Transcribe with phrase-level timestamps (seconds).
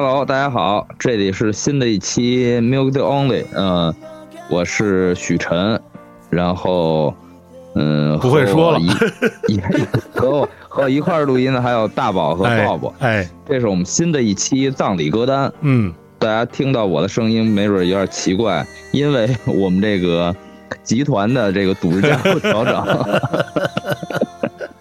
[0.00, 3.92] Hello，大家好，这里是新的一期 Music Only，嗯、
[4.48, 5.80] 我是许晨，
[6.30, 7.12] 然后
[7.74, 8.78] 嗯，不会说了。
[8.78, 9.60] 和我一 一
[10.14, 15.52] 和我和我一块儿录音的还有大宝和 Bob，，哎，这是我们新的一期葬礼歌单。
[15.62, 20.32] 嗯，大家听到我的声音，没准有点奇怪，因为我们这个
[20.84, 22.74] 集团的这个组织架构调整，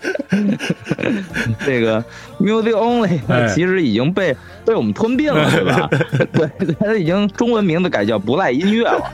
[1.66, 2.04] 这个
[2.40, 5.90] Music Only 哎其实已经被被我们吞并了，对吧？
[6.34, 9.12] 对，它已经中文名字改叫不赖音乐了。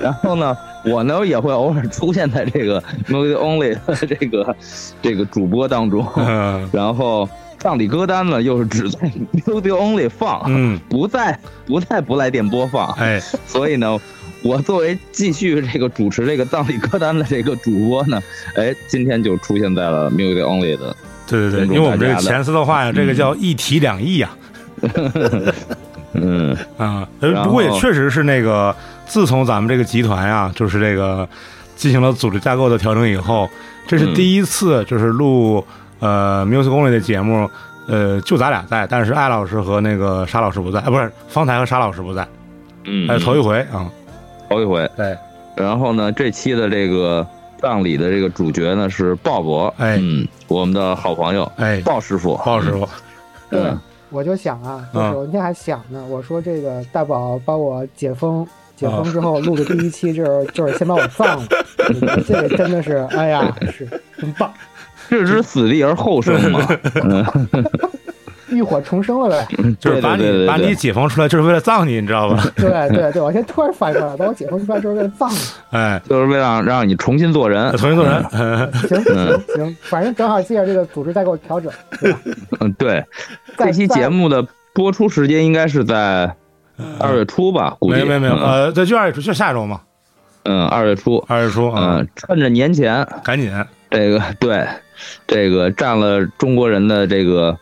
[0.00, 4.56] 然后呢，我呢也会偶尔出现在这个 Music Only 的这个
[5.02, 6.06] 这个主播当中。
[6.16, 14.00] 嗯然后葬礼歌单呢，又是只在 Music Only 放，嗯，不在不在不来电播放，哎，所以呢，
[14.42, 18.20] 我作为继续这个主持这个葬礼歌单的这个主播呢，
[18.56, 24.30] 哎，今天就出现在了 Music Only 的，对对对，因为我们这个前司的话呀，这个叫一体两翼呀，
[26.14, 26.56] 嗯。
[26.76, 28.74] 啊，不过也确实是那个，
[29.06, 31.28] 自从咱们这个集团呀，就是这个
[31.76, 33.48] 进行了组织架构的调整以后，
[33.86, 34.14] 这是嗯。
[34.14, 35.64] 第一次就是录
[35.98, 37.48] 呃 Music Only 的节目，
[37.86, 42.26] 呃，就咱俩在，但是艾老师和那个沙老师不在，啊，不是方才和沙老师不在，
[42.84, 43.86] 嗯，哎，头一回啊，
[44.50, 44.90] 头一回。
[44.96, 45.16] 对，
[45.56, 47.26] 然后呢，这期的这个
[47.58, 49.96] 葬礼的这个主角呢是鲍勃，哎。
[50.00, 52.88] 嗯，我们的好朋友哎，鲍师傅，鲍师傅，
[53.48, 53.80] 对嗯，
[54.10, 58.44] 我就想啊，嗯就是我那天还想呢，我说这个大宝把我解封，
[58.74, 61.46] 解封之后录的第一期就是 就是先把我葬了，
[62.26, 63.86] 这个真的是，哎呀，是
[64.18, 64.52] 真棒，
[65.08, 66.66] 置之死地而后生嘛，
[67.04, 67.24] 嗯，
[68.50, 69.48] 浴火重生了呗。
[69.78, 72.42] 就是把你把你解放出来，就是为了葬你，你知道吧？
[72.56, 75.38] 对对对，我现在突然反应过来，把我解放出来就是为了葬你。
[75.70, 78.72] 哎，就是为了让让你重新做人，重新做人，嗯。
[78.88, 82.14] 行行行，反正正好借着这个组织再给我调整，对？
[82.60, 83.04] 嗯，对，
[83.56, 84.44] 这期节目的
[84.74, 86.34] 播出时间应该是在
[86.98, 87.94] 二月初吧，估计。
[87.94, 88.42] 没有没有没有，嗯。
[88.42, 89.80] 呃，对就二月初，就下周嘛，
[90.44, 93.52] 嗯，二月初，二月初啊嗯，，趁着年前，赶紧，
[93.90, 94.66] 这个对，
[95.26, 97.56] 这个占了中国人的这个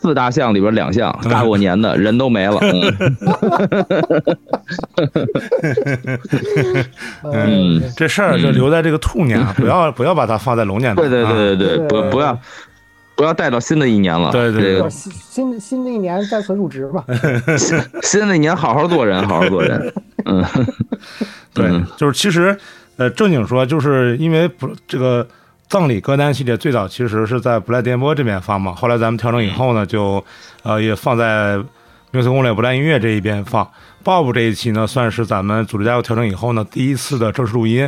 [0.00, 3.16] 四大项里边两项，大过年的人都没了，嗯。
[7.32, 12.38] 嗯， 这事儿就留在这个兔年啊，不要不要把它放在龙年，对对啊对对对，不不要
[13.16, 17.04] 不要带到新的一年了，对对新新新的一年再次入职吧，
[17.58, 19.92] 新新的一年好好做人，好好做人，
[20.24, 20.44] 嗯，
[21.52, 22.56] 对嗯，就是其实
[22.96, 25.26] 呃正经说，就是因为不这个
[25.68, 30.24] 葬礼歌单系列最早其实是在不赖电波这边放嘛，后来咱们调整以后呢，就
[30.62, 31.56] 呃也放在
[32.10, 33.68] Music 攻略不赖音乐这一边放。
[34.02, 37.84] Bob 这一期呢，算是咱们组织架构调整以后呢第一次的正式录音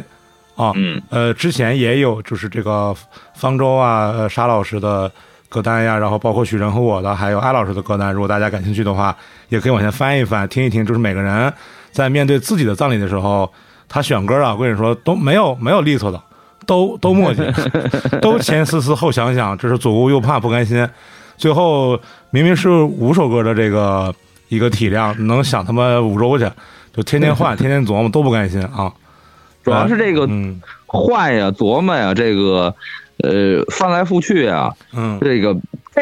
[0.56, 2.94] 啊，嗯呃，之前也有就是这个
[3.34, 5.10] 方舟啊、呃沙老师的
[5.48, 8.12] 歌单呀，然后包括许晨和我的，还有艾老师的歌单。
[8.12, 9.16] 如果大家感兴趣的话，
[9.48, 10.84] 也可以往前翻一翻，听一听。
[10.84, 11.50] 就是每个人
[11.90, 13.50] 在面对自己的葬礼的时候，
[13.88, 16.22] 他选歌啊，我跟你说都没有没有利索的，
[16.70, 20.88] 都都磨叽，都前思思后想想，这是左顾右盼不甘心。
[21.36, 21.98] 最后
[22.30, 24.14] 明明是五首歌的这个
[24.46, 26.48] 一个体量，能想他妈五周去，
[26.94, 28.92] 就天天换，天天琢磨，都不甘心啊。
[29.64, 32.72] 主要是这个嗯换呀、琢磨呀，这个
[33.24, 35.52] 呃翻来覆去呀，嗯这个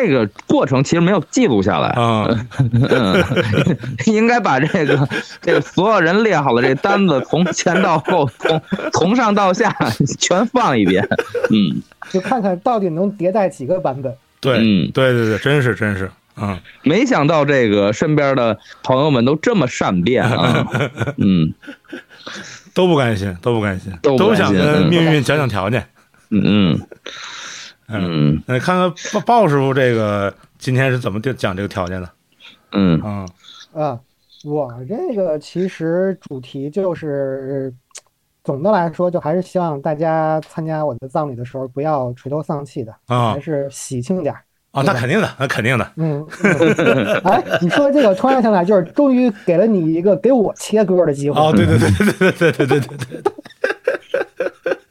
[0.00, 2.29] 这个过程其实没有记录下来，啊。
[2.59, 3.25] 嗯，
[4.06, 5.09] 应该把这个
[5.43, 8.62] 这个所有人列好了这单子，从前到后，从
[8.93, 9.75] 从上到下
[10.19, 11.06] 全放一遍，
[11.50, 11.83] 嗯。
[12.11, 14.15] 就看看到底能迭代几个版本。
[14.41, 20.67] 对，嗯，对对对，真是真是，嗯，没想到这个身边的朋友们都这么善变啊，
[21.19, 21.53] 嗯。
[22.73, 24.89] 都不甘心，都不甘心，都甘心想跟嗯。
[24.89, 25.85] 命运讲讲条件。
[26.31, 26.81] 嗯嗯
[27.88, 28.43] 嗯，嗯。
[28.46, 32.08] 那看看鲍鲍师傅这个今天是怎么讲这个条件的
[32.73, 33.00] 嗯。
[33.00, 33.26] 啊？
[33.75, 34.00] 啊，
[34.44, 37.73] 我这个其实主题就是，
[38.44, 43.32] 总的来说，就还是希望大家参加我的葬礼的时候不要垂头丧气的，啊。
[43.32, 44.41] 还是喜庆点儿。
[44.70, 47.14] 啊，那肯定的，那肯定的，嗯，嗯。
[47.25, 51.41] 哎，你说这个，突然想起来，就是终于给了你一个给我切歌的机会。
[51.41, 53.76] 哦，对对对对对对对对对对，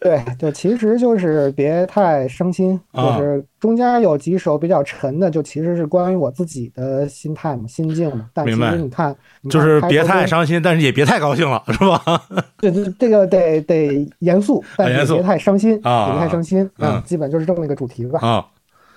[0.07, 8.30] 对，就其实就是别太伤心，啊就是中间有几首比较沉的，就其实是关于我自己的心态嘛、心境嘛。
[8.33, 9.13] 但其实你看，
[9.50, 12.01] 就是别太伤心，但是也别太高兴了，是吧？
[12.62, 16.69] 对对，这个得得严肃，但严肃是别太伤心，啊别太伤心。
[16.77, 18.19] 啊基本就是这么一个主题吧。
[18.25, 18.45] 啊，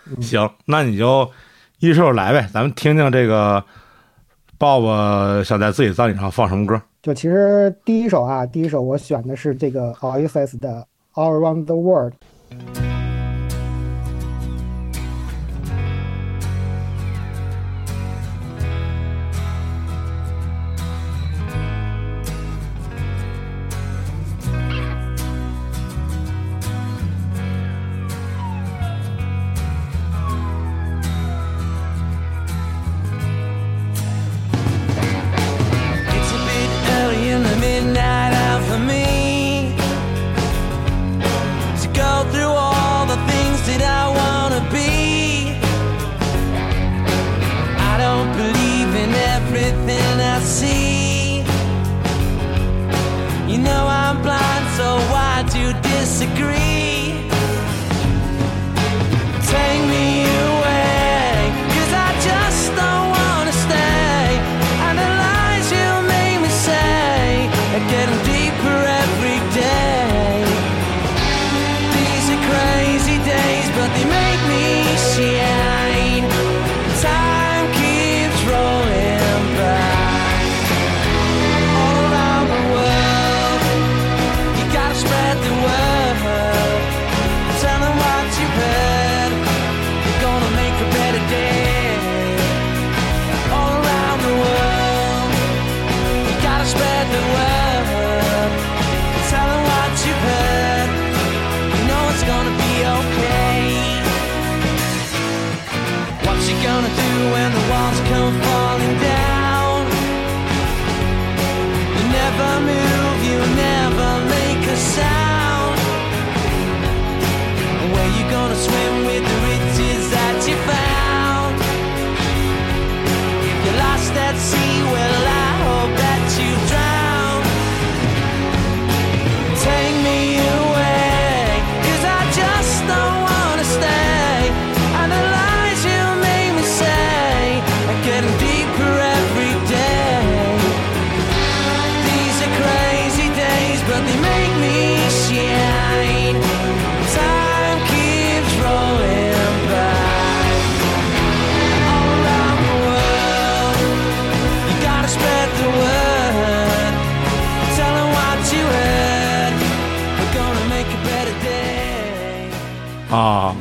[0.09, 1.29] 嗯行，那你就
[1.81, 3.65] 一首来呗，咱们听听这个
[4.59, 10.87] 鲍勃想在自己葬礼上放什么歌就其实第一首啊，第一首我选的是这个 Oasis 的
[11.17, 12.90] All Around the World。「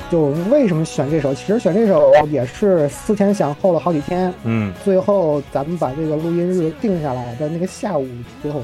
[0.10, 1.34] 就为什么选这首？
[1.34, 8.08] 其实选这首也是思前想后了好几天，嗯最后咱们把这个录音日定下来的那个下午，
[8.42, 8.62] 最后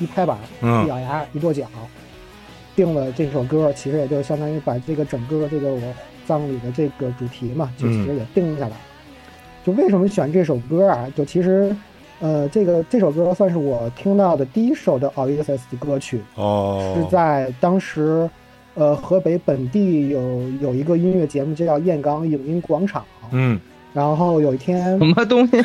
[0.00, 1.66] 一拍板，嗯一咬牙，一跺脚，
[2.74, 3.72] 定了这首歌。
[3.72, 5.80] 其实也就相当于把这个整个这个我
[6.26, 8.76] 葬礼的这个主题嘛，就其实也定下来。
[9.64, 11.06] 就为什么选这首歌啊？
[11.14, 11.74] 就其实，
[12.18, 18.28] 呃，这个这首歌算是我听到的第一首的 Oasis 的歌曲，哦，是在当时，
[18.74, 20.20] 呃，河北本地有
[20.60, 23.58] 有一个音乐节目就叫燕港影音广场，嗯
[23.92, 25.56] 然后有一天什么东西？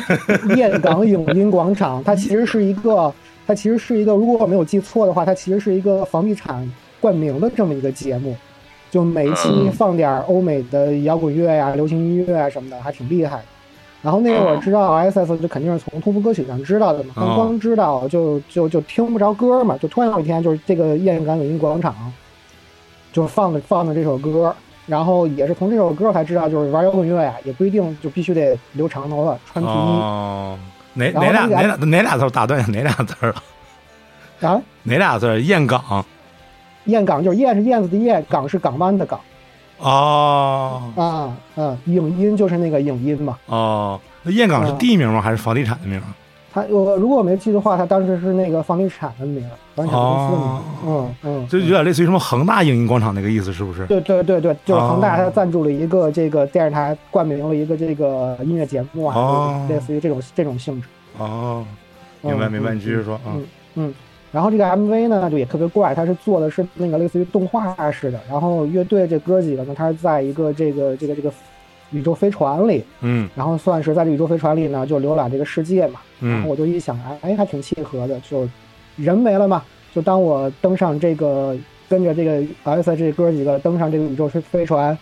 [0.56, 3.12] 燕港影音广场，它其实是一个，
[3.46, 6.68] 它其实是一个，如果我没有记错的话，它其实是一个房地产
[7.00, 8.34] 冠名的这么一个节目，
[8.90, 13.44] 就每一期嗯放点欧美的摇滚乐呀、流行音乐啊什么的，还挺厉害的。
[14.02, 21.94] 然后那个我知道 S.S 就肯定是从通俗歌曲上知道的嘛，但哦光知道就就就听不着歌嘛，就突然有一天就是这个燕港影音广场
[23.16, 24.54] 就放的放的这首歌，
[24.84, 29.72] 然后也是从这首歌才知道，就是玩摇滚乐呀，也不一定就必须得留长头发、穿皮衣。
[29.74, 30.58] 哦，
[30.92, 32.70] 哪哪俩哪俩哪俩字打断一下？
[32.70, 33.42] 哪俩字儿啊？
[34.52, 35.40] 啊，哪俩字儿？
[35.40, 36.04] 燕港
[36.84, 39.18] 燕港就是燕是燕子的燕，港是港湾的港
[39.78, 43.38] 哦啊，嗯，影音就是那个影音嘛。
[43.46, 45.22] 哦，那燕港是嗯地名吗？
[45.22, 46.02] 还是房地产的名？
[46.56, 50.48] 它我如果我没记的话，他当时是那个房地产的名，房地产公司的名。
[50.48, 53.84] 哦嗯嗯，就有点类似于什么恒大影音广场那个意思，是不是？
[53.84, 60.88] 对对对对，就是恒大他赞助了一个这个电视台，冠名了一个这个音乐节目啊，哦类似于这种这种性质。
[61.18, 61.62] 哦，
[62.22, 63.20] 明白嗯明白，嗯你继续说啊。
[63.34, 63.44] 嗯
[63.74, 63.94] 嗯，
[64.32, 68.18] 然后这个 MV 呢，就也特别怪，它是做的是那个类似于动画式的。
[68.30, 71.30] 然后乐队这哥几个呢，他是在一个这个这个这个
[71.90, 76.00] 宇宙飞船里，嗯然后算是在这宇宙飞船里呢，就浏览这个世界嘛。
[76.20, 78.48] 然后嗯我就一想，哎哎，还挺契合的，就
[78.96, 79.62] 人没了嘛，
[79.94, 81.56] 就当我登上这个
[81.88, 84.96] 跟着这个 S 这哥几个登上这个宇宙飞飞船。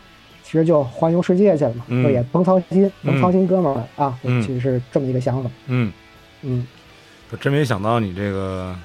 [0.47, 5.51] 其实就环游世界去了嘛，嗯就也甭操心，甭嗯操心，哥们儿们啊，嗯其实是这么一个想法。
[5.69, 5.91] 嗯，
[6.43, 6.67] 嗯，
[7.31, 8.77] 我真没想到你这个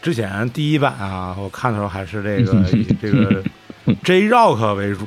[0.00, 2.64] 之前第一版啊，我看的时候还是这个
[3.02, 3.44] 这个
[4.04, 5.06] J Rock 为主，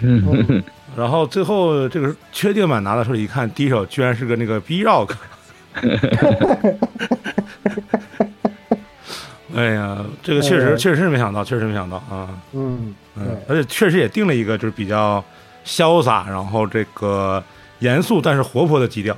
[0.00, 0.62] 嗯
[0.96, 5.12] 然后最后这个确定版拿到手里一看，第一首居然是个那个 B Rock。
[9.54, 15.22] 哎呀，这个确实呃确实是没想到，确实没想到啊，嗯，嗯，而且确实也定了一个就是比较
[15.64, 17.42] 潇洒，然后这个
[17.80, 19.16] 严肃但是活泼的基调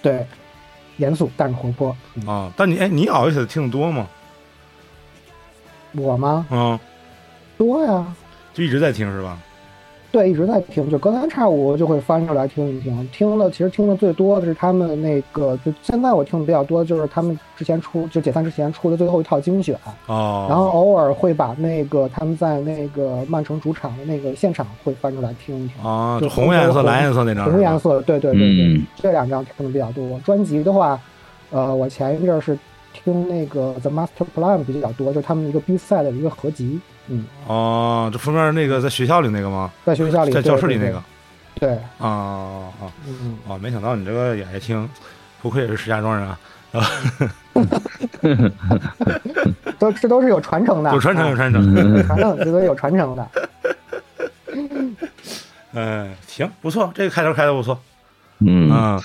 [0.00, 0.24] 对，
[0.98, 1.96] 严肃但是活泼。
[2.14, 2.52] 嗯啊。
[2.56, 4.06] 但你哎，你 Oasis 听的多吗？
[5.92, 6.46] 我吗？
[6.50, 6.78] 嗯，
[7.56, 8.06] 多呀，
[8.58, 9.38] 就一直在听是吧？
[10.10, 13.08] 对，一直在听，就隔三差五就会翻出来听一听。
[13.12, 25.84] 听了，其实听的最多的是他们那个，就现在我听的比较多的，就是他们之前出就解散之前出的最后一套精选，哦，然后偶尔会把那个他们在那个曼城主场的那个现场会翻出来听一听。
[25.84, 30.18] 啊，就就红颜色、蓝颜色那张，红颜色，对对对对，嗯这两张听的比较多。
[30.24, 30.98] 专辑的话，
[31.50, 32.58] 呃，我前一阵儿是
[32.92, 36.80] 听那个 The Master Plan 比较多，就是他们一个 B 赛的一个合集。
[37.08, 39.70] 嗯，哦，这封面那个在学校里那个吗？
[39.84, 41.02] 在学校里，在教室里那个。
[41.54, 41.70] 对。
[41.98, 43.38] 啊啊嗯嗯。
[43.46, 44.88] 哦，没想到你这个也爱听，
[45.40, 46.38] 不愧也是石家庄人啊。
[49.78, 51.74] 都这都是有传承的，有传承有传承，
[52.06, 53.28] 传承这都有传承的。
[55.72, 57.80] 嗯，行，不错，这个开头开的不错。
[58.40, 59.00] 嗯啊。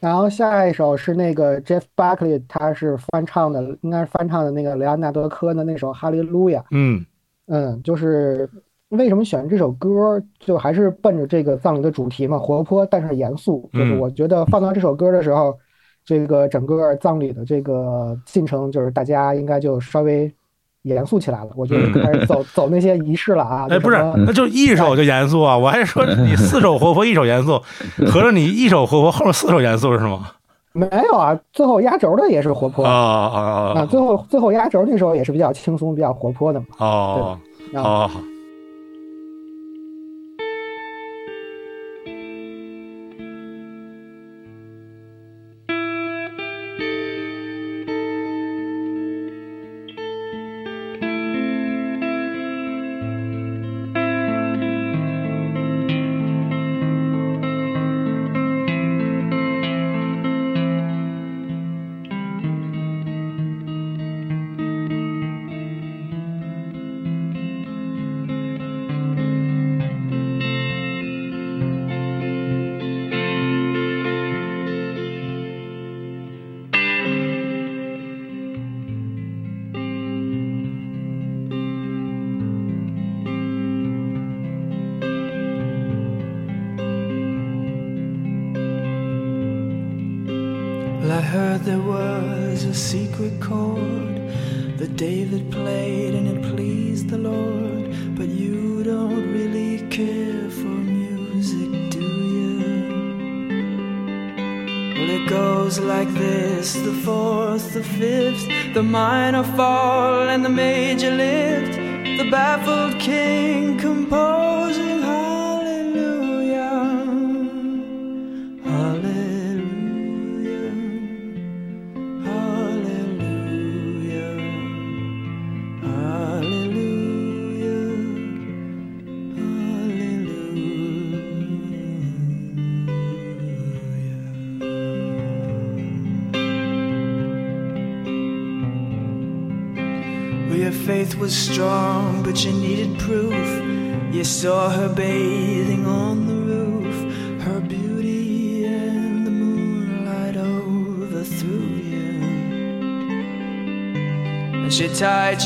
[0.00, 6.60] 然后下一首是那个 Jeff Buckley，他是翻唱的，应该是翻唱的那个雷昂纳多科的那首《哈利路亚》。
[6.70, 7.04] 嗯
[7.46, 8.48] 嗯，就是
[8.90, 13.68] 为什么选这首歌，就还是奔着这个葬礼的主题嘛，活泼但是严肃。
[13.72, 15.58] 就是我觉得放到这首歌的时候，
[16.04, 20.32] 这个整个葬礼的这个进程，就是大家应该就稍微。
[20.84, 23.66] 严肃起来了， 我就开始走走那些仪式了啊！
[23.68, 25.56] 哎，不是，那就一首就严肃啊！
[25.58, 27.60] 我还说你四手活泼， 一手严肃，
[28.06, 30.30] 合着你一手活泼，后面四手严肃是吗？
[30.72, 33.86] 没有啊，最后压轴的也是活泼啊啊啊！
[33.86, 36.66] 最后最后压轴那时候也是比较轻松、比较活泼的嘛。
[36.78, 37.38] 哦，
[37.74, 38.10] 好。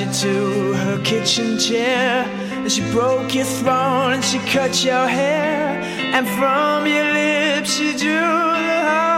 [0.00, 5.80] You to her kitchen chair, and she broke your throne, and she cut your hair,
[6.14, 9.17] and from your lips she drew the hallelujah.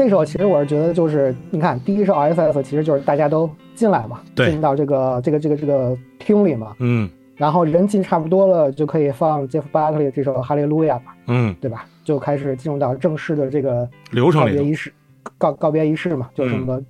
[0.00, 11.84] 这首其实我是觉得就是你看第一首 SS 其实就是大家都进来嘛，对进到这个这个这个这个厅里嘛，嗯然后人进差不多了，就可以放 Jeff Buckley 这首《哈利路亚》嘛，嗯，对吧？
[12.02, 14.92] 就开始进入到正式的这个流程里告别仪式，
[15.36, 16.80] 告告别仪式嘛，就是什么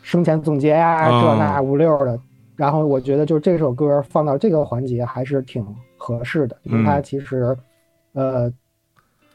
[0.00, 2.16] 生前总结呀、哦这那五六的。
[2.54, 7.56] 然后我觉得就是这首歌放到这个环节还是挺合适的，因为它嗯其实，
[8.12, 8.48] 呃，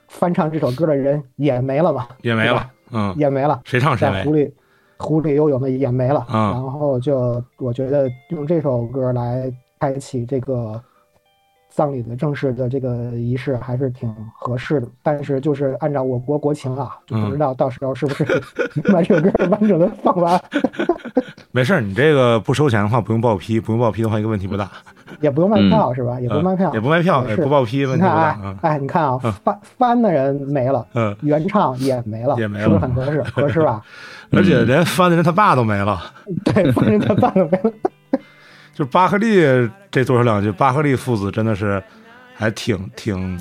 [0.08, 4.54] 翻唱这首歌的人也没了嘛，也没了嗯，也没了，谁唱谁没，在湖里
[4.98, 6.26] 湖里游泳的也没了。
[6.32, 10.82] 嗯然后就我觉得用这首歌来开启这个
[11.78, 14.88] 葬礼的正式的这个仪式还是挺合适的。
[15.04, 18.26] 但是就是按照我国国情啊，就不嗯知道到时候是不是
[18.92, 20.42] 把这首歌完整的放完，
[21.54, 24.68] 没事儿，你这个不收钱的话不用报批，不用报批的话一个问题不大，
[25.22, 26.20] 也不用卖票是吧？
[26.20, 33.22] 也不用卖票，嗯也不卖票，也不报批，问题不大你看啊嗯，翻翻的人没了，嗯，原唱也没了，也没了是不是很合适？
[33.24, 33.84] 合适吧？
[34.32, 36.02] 而且连翻的人他爸都没了。
[36.44, 37.72] 对，翻人他爸都没了。
[38.78, 39.42] 就巴克利
[39.90, 41.82] 这多说两句，巴克利父子真的是
[42.36, 43.40] 还挺挺，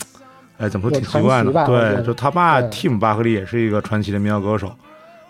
[0.57, 1.51] 哎，怎么说挺奇怪的？
[1.53, 4.75] 吧对，就他爸对 Tim 巴克利也是一个传奇的民谣歌手，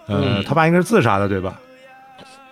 [0.06, 1.58] 呃，嗯他爸应该是自杀的，对吧？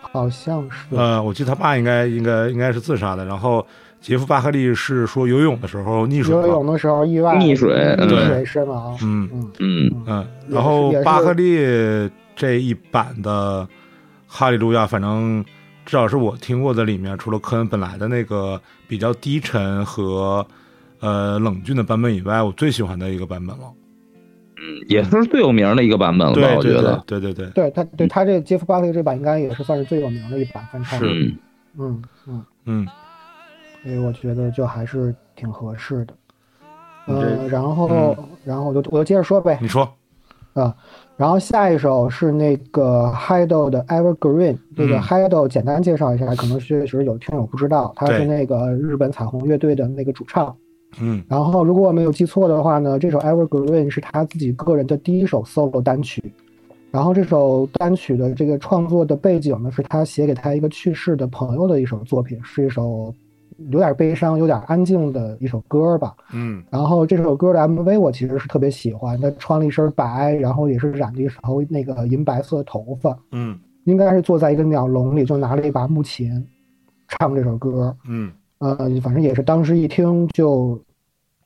[0.01, 3.25] 好像是，呃，我记得他爸应该应该应该是自杀的。
[3.25, 3.65] 然后
[4.01, 8.99] 杰夫巴克利是说游泳的时候溺水游泳，的时候意外溺水溺对水身亡。
[9.01, 13.63] 嗯嗯，嗯嗯，然后巴克利这一版的
[14.27, 15.45] 《哈利路亚》，反正
[15.85, 20.47] 至少是我听过的里面，除了科恩本来的那个比较低沉和
[21.01, 23.65] 呃冷峻的版本以外，我最喜欢的一个版本了。
[24.57, 26.41] 嗯，也是最有名的一个版本了吧？
[26.41, 30.99] 对对对我觉得，对对对，对他对他这个杰夫巴克利这版应该也是算是最有名的一版翻唱。
[30.99, 31.39] 是嗯
[31.77, 32.89] 嗯嗯，嗯
[33.83, 36.15] 所以我觉得就还是挺合适的。
[37.07, 39.83] 呃，然后嗯然后我就我就接着说呗你说，
[40.55, 40.75] 啊。
[41.17, 50.55] 然后下一首是那个 Hido 的 Evergreen，这个嗯 Hido 简单介绍一下，可能确实有听友不知道，他是那个日本彩虹乐队的那个主唱。
[51.01, 56.23] 嗯然后，如果我没有记错的话呢，这首《Evergreen》是他自己个人的第一首 solo 单曲。
[56.91, 63.13] 然后这首单曲的这个创作的背景呢，是他写给他一个去世的朋友的一首作品，是一首
[63.71, 66.15] 有点悲伤、有点安静的一首歌吧。
[66.33, 76.47] 嗯然后这首歌的 MV 我其实是特别喜欢，他穿了一身白，然后也是染了一头那个银白色的头发，嗯应该是坐在一个鸟笼里，就拿了一把木琴
[77.09, 77.95] 唱这首歌。
[78.09, 80.81] 嗯呃，反正也是当时一听就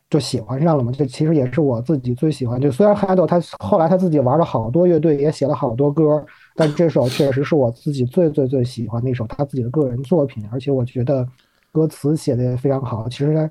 [0.08, 0.92] 就喜欢上了嘛。
[0.92, 2.61] 这其实也是我自己最喜欢。
[2.61, 11.26] 就虽然 Hado 他后来他自己玩了好多乐队，也写了好多歌，但这首确实是我自己最最最喜欢的一首他自己的个人作品，而且我觉得
[11.72, 13.09] 歌词写的也非常好。
[13.09, 13.50] 其实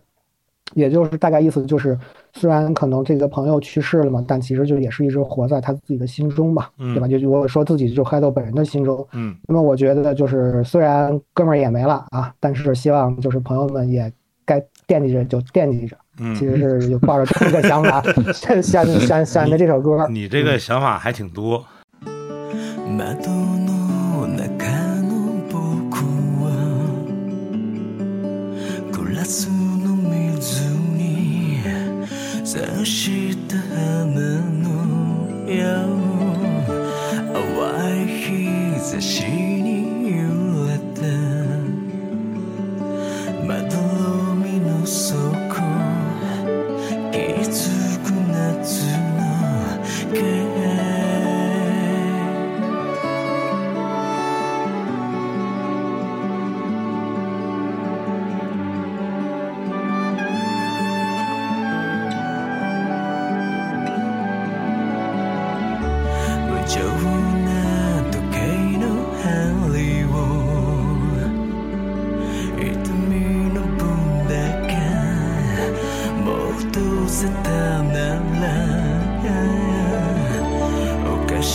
[0.74, 1.98] 也就是大概意思就是，
[2.34, 7.08] 虽然可能这个朋友去世了嘛，但其实就也是一直活在他自己的心中嘛，嗯对吧？
[7.08, 9.08] 就我说自己就 Hado 本人的心中。
[9.14, 14.12] 嗯那么我觉得就是，虽然哥们儿也没了啊，但是希望就是朋友们也
[14.44, 18.04] 该惦记着就惦记着，嗯其实是就抱着这个想法
[18.34, 20.06] 选选选选的这首歌。
[20.10, 21.58] 你这个想法还挺多。
[21.60, 21.77] 窓
[32.88, 35.97] した花の矢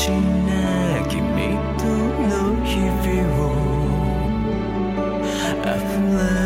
[0.02, 2.32] しな君との
[2.66, 3.52] 日々を
[5.62, 5.68] 溢
[6.18, 6.41] れ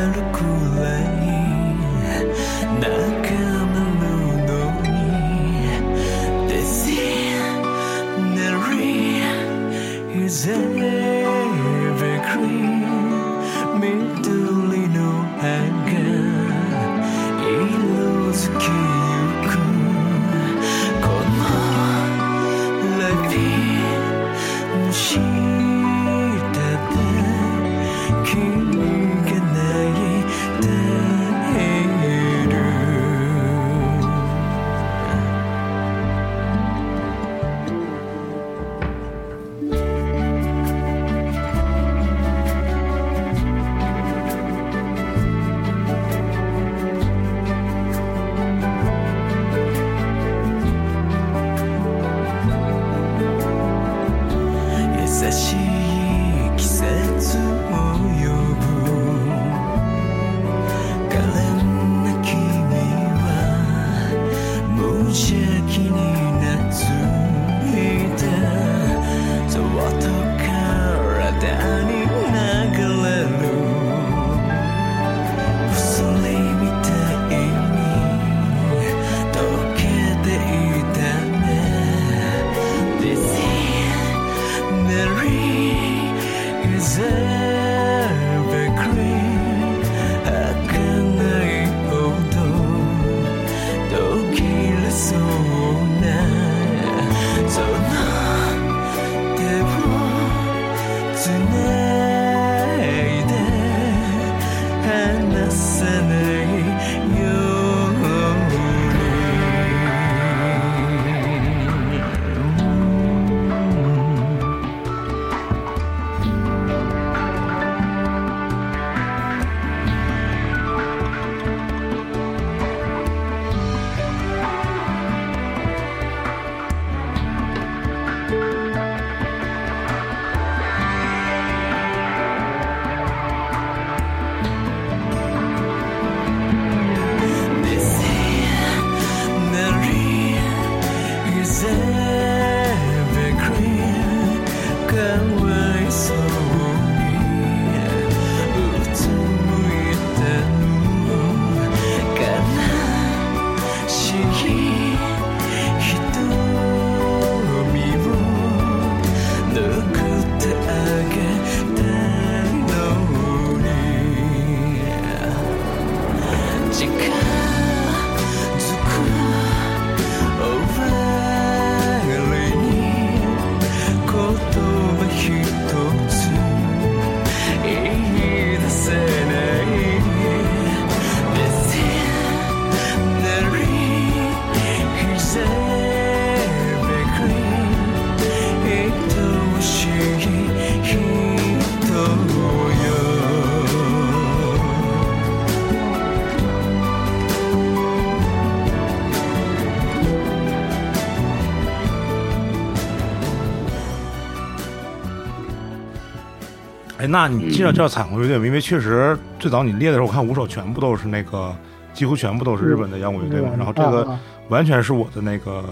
[207.07, 211.55] 哎，那你介绍介绍彩虹乐队吧，因为确实最早你列的时候，我看五首全部都是那个，
[211.95, 213.51] 几乎全部都是日本的摇滚乐队嘛。
[213.57, 215.65] 然后这个完全是我的那个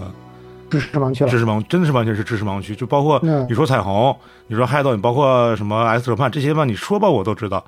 [0.69, 1.37] 知识盲区了知。
[1.37, 2.73] 识盲，真的是完全是知识盲区。
[2.73, 4.15] 就包括嗯你说彩虹，
[4.47, 7.65] 你说 Hido，你包括什么 X 哲判这些吧，你说吧我都知道，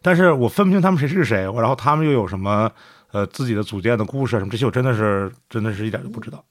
[0.00, 2.70] 但是我分不清他们谁是谁，然后他们又有什么
[3.10, 6.44] 呃自己的组建的故事啊什么这些，我真的是真的是一点都不知道。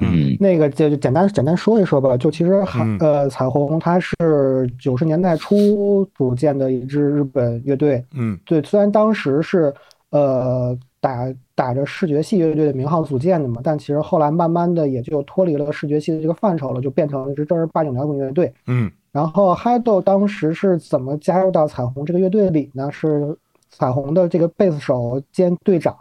[0.00, 2.62] 嗯那个就就简单简单说一说吧，就其实
[3.00, 9.72] 呃彩虹它是九十年代初组建的一支日本乐队，嗯对，虽然当时是
[10.10, 18.52] 呃打打着视觉系乐队的名号组建的嘛，但其实后来慢慢的也就脱离了视觉系的这个范畴了，就变成了一支正儿八经摇滚乐队。
[18.66, 22.92] 嗯然后 Hido 当时是怎么加入到彩虹这个乐队里呢？
[22.92, 23.36] 是
[23.70, 25.96] 彩虹的这个贝斯手兼队长，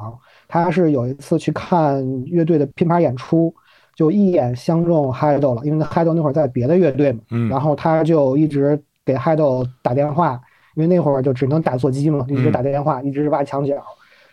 [0.47, 3.53] 他是有一次去看乐队的拼盘演出，
[3.95, 10.39] 就一眼相中 Hido 了，因为 Hido 那会儿在别的乐队嘛，嗯然后他就一直给 Hido 打电话，
[10.75, 13.75] 因为那会儿就只能打座机嘛，一直打电话，一直挖墙角，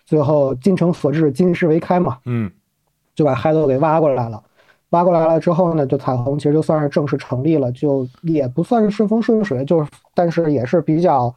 [0.04, 2.50] 最后精诚所至，金石为开嘛，嗯
[3.14, 4.42] 就把 Hido 给挖过来了。
[4.90, 11.34] 挖过来了之后呢，就彩虹其实就算是正式成立了，就也不算是顺风顺水，就是但是也是比较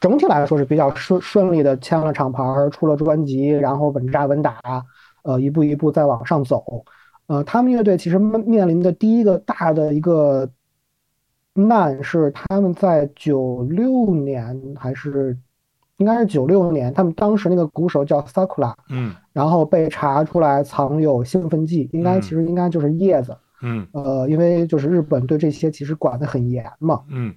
[0.00, 4.60] 整体来说是比较顺顺利的签了厂牌，出了专辑，然后稳扎稳打，
[5.22, 6.84] 呃，一步一步再往上走。
[7.26, 10.48] 呃，他们乐队其实面面临的第一个大的一个
[11.54, 15.36] 难是他们在九六年还是
[15.96, 23.36] 应该是九六年，他们当时那个鼓手叫 Sakura，嗯然后被查出来藏有兴奋剂，应该嗯其实应该就是叶子。
[23.62, 27.34] 嗯呃，因为就是日本对这些其实管得很严嘛，嗯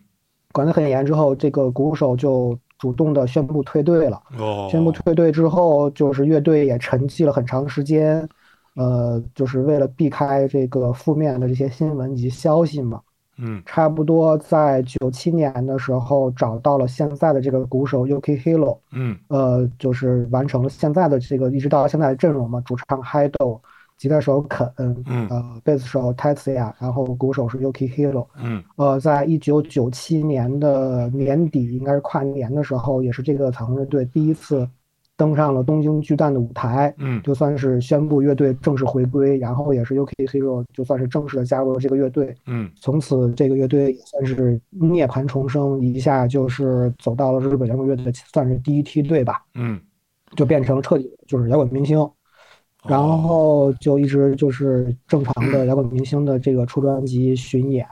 [0.53, 4.21] 管得很严之后，这个鼓手就主动的宣布退队了。
[4.37, 8.27] 哦，宣布退队之后，就是乐队也沉寂了很长时间，
[8.75, 13.01] 呃，就是为了避开这个负面的这些新闻以及消息嘛。
[13.41, 23.61] 嗯差不多在九七年的时候找到了现在的这个鼓手 Yuki Hiro，嗯呃，就是完成了现在的这个一直到现在的阵容嘛，主唱 Hido，
[23.99, 28.25] 吉他手肯，嗯呃，贝斯手 Tetsuya，然后鼓手是 Yuki Hiro。
[28.41, 34.65] 嗯呃，在一九九七年的年底，应该是跨年的时候，也是这个彩虹乐队第一次
[35.17, 42.33] 登上了东京巨蛋的舞台，嗯就算是宣布乐队正式回归，然后也是 Yuki Hiro 就算是正式的加入了这个乐队。
[42.45, 49.77] 嗯从此，这个乐队也算是涅槃重生，一下就是走到了日本摇滚乐队的算是第一梯队吧，嗯
[50.37, 52.09] 就变成彻底就是摇滚明星。
[52.87, 57.85] 然后就一直就是正常的摇滚明星的这个出专辑巡演，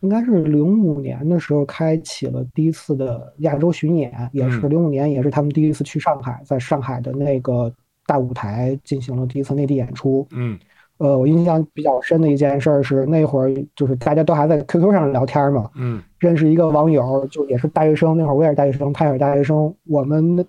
[0.00, 7.72] 应该是零五年的时候开启了第一次的亚洲巡演，也是嗯零五年，也是他们第一次去上海，在上海的那个
[8.06, 10.26] 大舞台进行了第一次内地演出。
[10.30, 10.58] 嗯
[10.98, 19.72] 呃，我印象比较深的一件事儿是那会儿就是大家都还在 QQ 上聊天嘛，嗯认识一个网友，就也是大学生，那会儿我也是大学生，他也是大学生。
[19.86, 20.44] 我们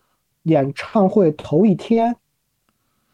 [0.45, 2.15] 演唱会头一天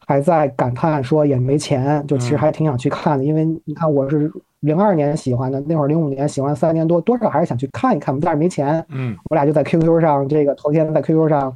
[0.07, 8.85] 还在感叹说也没钱，就其实还挺想去看的，因为你看我是零二年喜欢的，那会儿零五年喜欢三年多，多少还是想去看一看，但是没钱。
[8.89, 11.55] 嗯我俩就在 QQ 上，这个头天在 QQ 上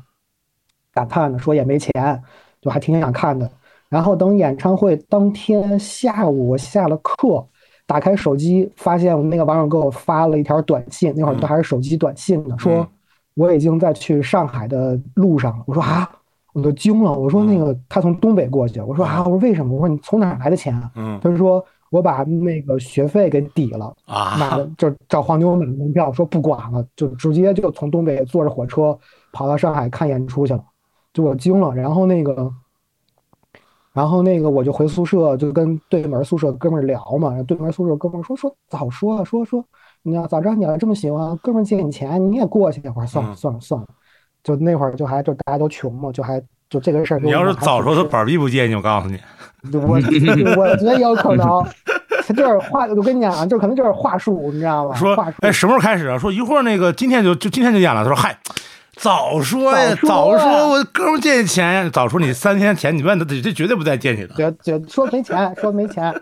[0.94, 2.22] 感叹的说也没钱，
[2.62, 3.50] 就还挺想看的。
[3.88, 7.44] 然后等演唱会当天下午，我下了课，
[7.88, 12.88] 打开手机，发现我那个网友给我发了一条短信，那会儿都还是手机短信呢，说
[13.34, 15.64] 我已经在去上海的路上了。
[15.66, 16.08] 我说啊，
[16.54, 17.12] 我都惊了。
[17.14, 19.74] 我说那个他从东北过去，我说啊，我说为什么？
[19.76, 20.92] 我说你从哪儿来的钱啊？
[20.96, 23.96] 嗯他说我把那个学费给抵了。
[24.08, 28.98] 买啊了就找黄牛买的门票，说不管了，就直接就从东北坐着火车
[29.32, 30.64] 跑到上海看演出去了，
[31.14, 31.74] 就我惊了。
[31.74, 32.52] 然后那个，
[33.92, 37.42] 然后那个我就回宿舍，就跟对门宿舍哥们儿聊嘛。
[37.44, 39.66] 对门宿舍哥们儿说说早说啊，说说
[40.04, 42.82] 你要早知道你要这么喜欢，哥们儿借你钱你也过去。
[42.90, 43.88] 我说算了嗯算了算了，
[44.44, 47.20] 就那会儿就还就大家都穷嘛，就还就这个事儿。
[47.20, 49.20] 你要是早说，他板儿逼不借你，我告诉你，
[49.74, 50.00] 我
[50.58, 51.48] 我觉得有可能，
[52.28, 54.96] 他就是话，我跟你讲啊，就可能就是话术，你知道吗？
[54.96, 56.18] 说哎什么时候开始啊？
[56.18, 58.04] 说一会儿那个今天就就今天就演了。
[58.04, 58.38] 他说嗨。
[58.96, 59.96] 早说呀！
[60.02, 61.90] 早早说，我哥们儿借你钱呀！
[61.90, 64.36] 早说你三天前你问他，这这绝对不再借你的。
[64.36, 66.14] 绝绝说没钱，说没钱，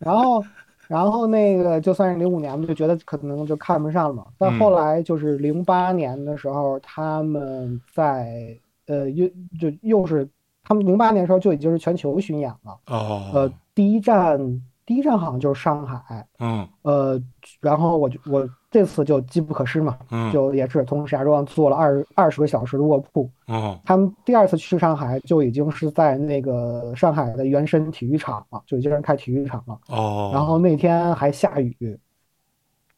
[0.00, 0.44] 然后
[0.90, 4.14] 然后那个就算是零五年嘛，就觉得可能就看不上了。
[4.14, 4.26] 嘛。
[4.36, 4.58] 但嗯。
[4.58, 9.28] 后来就是零八年的时候，他们在呃又
[9.60, 10.28] 就又是
[10.64, 16.66] 他们零八年的时候就已经是全球巡演了，哦，呃，第一站第一站好像就是上海，嗯。
[16.82, 17.22] 呃，
[17.60, 23.28] 然后我就我这次就机不可失嘛，嗯就也是从石家庄坐了二二十个小时的卧铺。
[23.46, 29.78] 哦他们第二次去上海就已经是在那个上海的原生体育场了，就已经是开体育场了。
[29.88, 31.98] 哦，然后那天还下雨，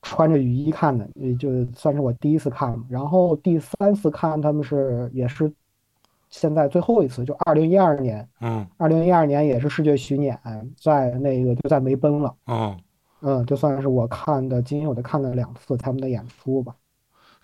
[0.03, 2.79] 穿着雨衣看的，也就算是我第一次看。
[2.91, 5.51] 然后第三次看他们是也是
[6.29, 10.39] 现在最后一次，就二零一二年，嗯二零一二年也是世界巡演，
[10.79, 12.35] 在那个就在梅奔了。
[12.45, 12.77] 哦，
[13.23, 16.75] 嗯，就算是我看的仅有的看了两次他们的演出吧。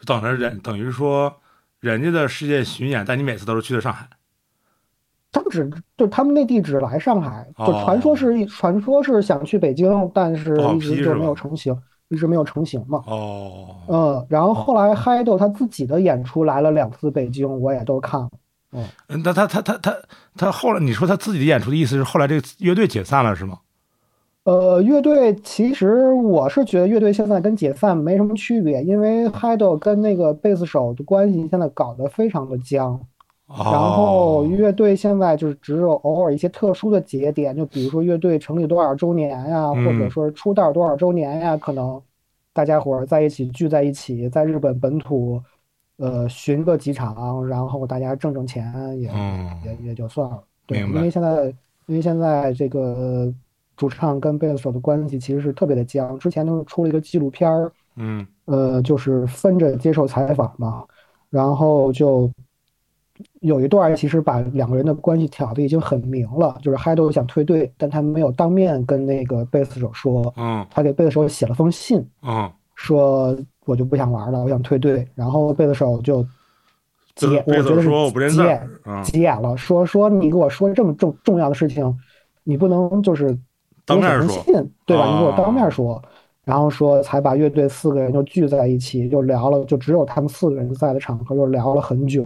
[0.05, 1.33] 等着人等于说
[1.81, 4.09] 人家的世界巡演，但你每次都是去的上海。
[5.31, 11.77] 他们只就他们那地址来上海，就哦传说是传说是想去北京，但是一直就没有成型，
[12.09, 13.03] 一直没有成型嘛。
[13.07, 18.31] 哦，嗯，然后后来嗨豆他自己的演出来了两次北京，我也都看了。
[18.73, 18.87] 嗯
[19.25, 19.97] 那他他他他
[20.37, 23.59] 他后来你说他自己的演出的意思是后来这个乐队解散了是吗？
[24.49, 32.99] 呃，乐队其实我是觉得乐队现在跟解散没什么区别，因为嗨豆跟那个贝斯手的关系现在搞得非常的僵。
[33.49, 42.01] 哦，然后乐队现在就是只有偶尔一些特殊的节点，就比如说乐队成立多少周年呀，嗯或者说是出道多少周年呀，可能
[42.55, 45.43] 大家伙儿在一起聚在一起，在日本本土，
[45.99, 50.43] 呃，巡个几场，然后大家挣挣钱也、嗯也也就算了。
[50.67, 51.45] 对，因为现在
[51.85, 53.31] 因为现在这个
[53.79, 58.27] 主唱跟贝斯手的关系其实是特别的僵，之前都是出了一个纪录片儿，嗯。
[58.45, 60.83] 呃，就是分着接受采访嘛，
[61.29, 62.31] 然后就
[63.41, 70.67] 有一段其实把两个人的关系挑的已经很明了，就是嗨豆想退队，但他没有当面跟那个贝斯手说，嗯。
[70.71, 73.37] 他给贝斯手写了封信，嗯，说
[73.67, 76.27] 我就不想玩了，我想退队，然后贝斯手就
[77.15, 77.91] 急眼，我觉得是
[78.31, 78.69] 急眼
[79.05, 81.95] 急眼了，说说你给我说这么重重要的事情，
[82.45, 83.39] 你不能就是
[83.89, 85.07] 当面说信，对吧？
[85.07, 86.03] 你给我当哦面说，
[86.45, 92.23] 然后说才把乐队四个人就聚在一起，就聊了，就只有他们四个人在的场合，又聊了很久，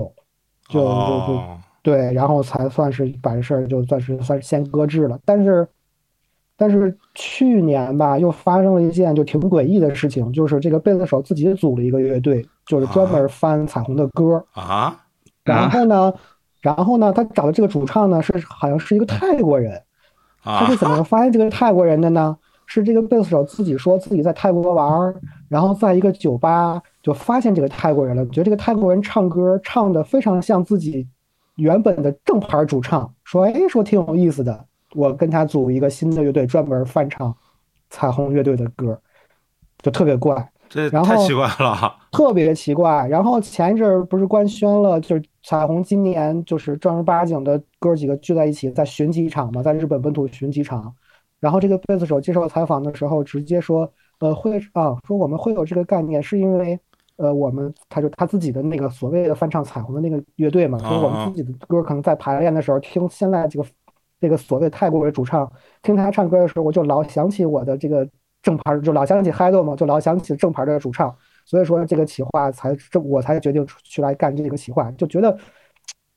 [0.68, 5.18] 就就就哦对，然后才算是把这事儿就算是算是先搁置了。
[5.24, 5.66] 但是，
[6.56, 14.44] 但是去年吧，又发生了一件就挺诡异的事情，就是这个贝斯手自己组了一个乐队，就是专门翻彩虹的歌。
[14.52, 14.96] 啊
[15.42, 16.14] 然后呢，
[16.60, 19.82] 然后呢，他找的这个主唱呢是好像是一个泰国人。
[20.42, 22.36] 他是怎么发现这个泰国人的呢？
[22.64, 25.14] 是这个贝斯手自己说自己在泰国玩，
[25.48, 31.06] 然后在一个酒吧就发现这个泰国人了，觉得这个泰国人唱歌唱的非常像自己
[31.56, 37.34] 原本的正牌主唱，说哎说挺有意思的，我跟他组一个新的乐队，专门翻唱
[37.90, 38.98] 彩虹乐队的歌，
[39.82, 40.51] 就特别怪。
[40.72, 41.94] 这然后太奇怪了。
[42.10, 43.06] 特别奇怪。
[43.08, 50.92] 然后前一阵儿不是官宣了，就是彩虹今年就是正儿八经的哥几个聚在一起在巡几场嘛，在日本本土巡几场。
[51.38, 56.78] 然后这个贝斯手接受采访的时候直接说，呃，会啊，说我们会有这个概念，是因为
[57.16, 63.66] 呃，我们他就他自己的那个所谓的翻唱彩虹的那个乐队嘛，说我们自己的歌可能在排练的时候听现在这个
[64.20, 65.50] 这个所谓泰国为主唱
[65.82, 68.08] 听他唱歌的时候，我就老想起我的这个
[68.42, 71.14] 正牌，就老想起 d o 嘛，就老想起正牌的主唱。
[71.44, 75.36] 所以说这个企划才这我才决定去来干这个企划，就觉得，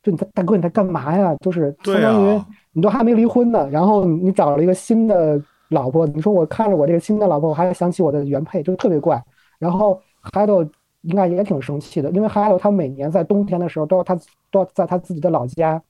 [0.03, 1.35] 就你在大哥你在干嘛呀？
[1.41, 9.23] 就是相当于啊你都还没离婚呢，然后你找了一个新的老婆，你说我看着我这个新的老婆，我还想起我的原配，就特别怪。
[9.57, 9.99] 然后
[10.31, 10.67] d o
[11.01, 14.15] 应该也挺生气的，因为 d o 他每年在冬天的时候都要他
[14.51, 15.81] 都要在他自己的老家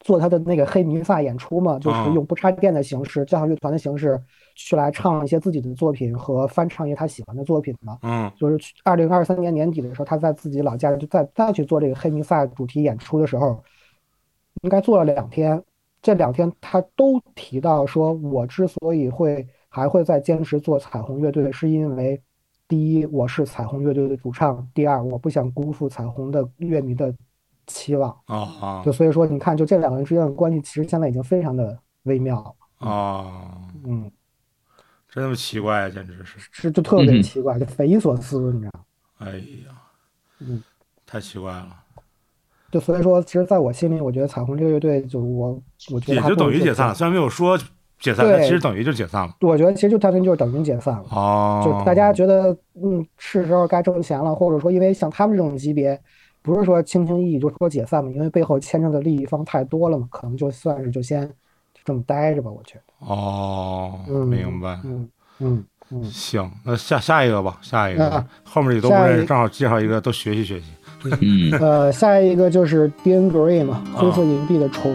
[0.00, 4.20] 做他的那个黑弥撒演出嘛，就是啊用不插电的形式，交响乐团的形式
[4.58, 7.96] 去来唱一些自己的作品和翻唱一些他喜欢的作品嘛。
[8.02, 13.62] 嗯就是二零二三年年底的时候，他在自己老家就再再去做这个黑弥撒主题演出的时候，
[14.62, 15.62] 应该做了两天。
[16.02, 22.20] 这两天他都提到说，我之所以会还会再坚持做彩虹乐队，是因为
[22.66, 27.14] 第一，我是彩虹乐队的主唱；第二，我不想辜负彩虹的乐迷的
[27.68, 28.10] 期望。
[28.26, 32.54] 啊啊就所以说，你看，就这两个人之间的关系，其实现在已经非常的微妙了。
[32.88, 33.58] 啊！
[33.84, 34.08] 嗯，
[35.18, 36.38] 真他妈奇怪啊，简直是！
[36.50, 38.84] 是就特别奇怪，就匪夷所思，你知道吗？
[39.18, 39.32] 哎
[39.66, 39.74] 呀，
[40.38, 40.62] 嗯，
[41.04, 41.68] 太奇怪了，
[42.70, 45.60] 就所以说，其实在我心里，我觉得彩虹这个乐队，就我
[45.92, 46.94] 我觉得也就等于解散了。
[46.94, 47.58] 虽然没有说
[47.98, 49.34] 解散，对但其实等于就解散了。
[49.40, 51.04] 我觉得其实就单纯就是等于解散了。
[51.10, 56.00] 哦，就大家觉得，嗯，是时候该挣钱了，或者说，因为像他们这种级别，
[56.42, 61.28] 不是说轻轻易易就说解散嘛，因为背后牵扯的利益方太多了嘛，可能就算是就先
[61.78, 63.06] 就这么待着吧，我觉得。
[63.06, 64.80] 哦，嗯，明白。
[64.84, 70.66] 嗯嗯嗯，行，那下下一个吧，下一个啊，后面也都不认识，正好介绍一个，都学习学习。
[71.20, 74.92] 嗯， 呃，下一个就是 Dean Gray 嘛，啊灰色银币的虫。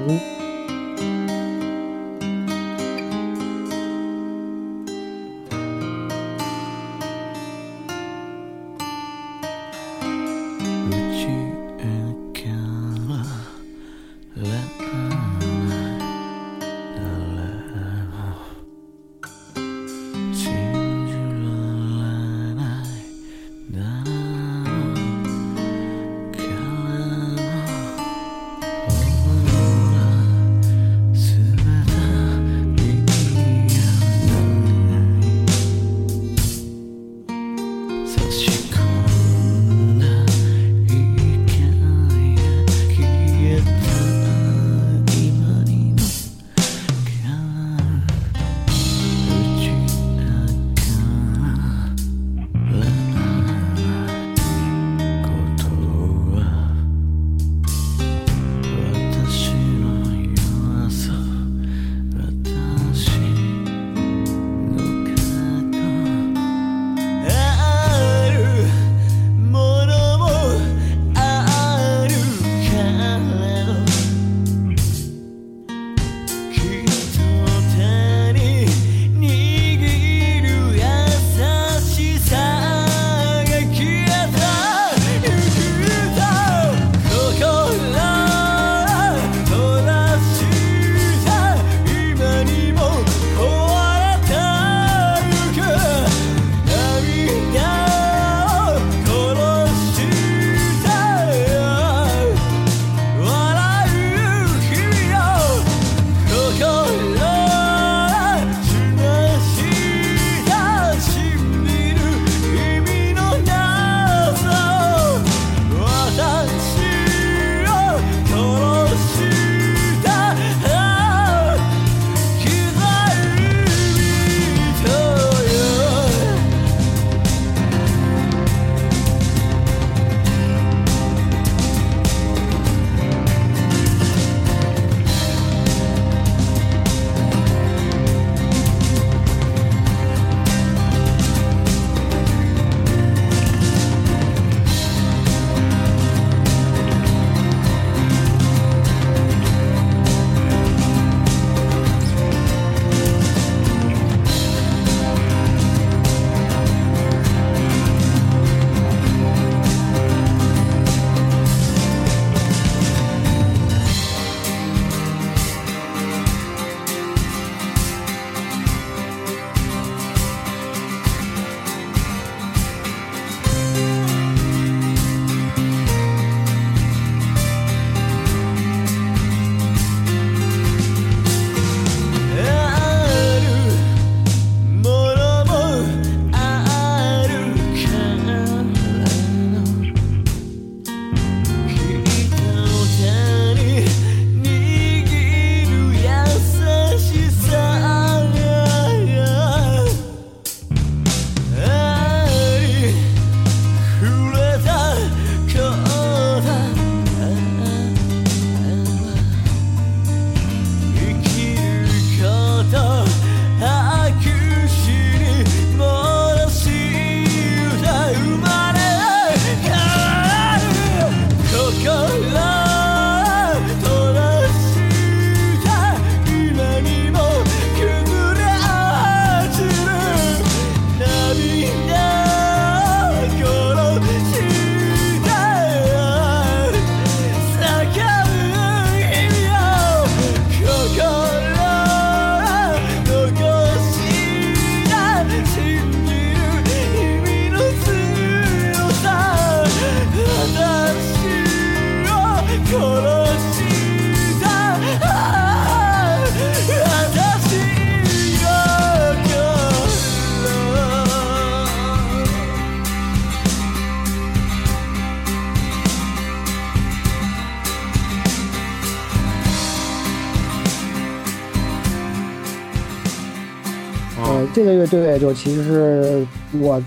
[275.02, 276.28] 队就其实是
[276.60, 276.82] 我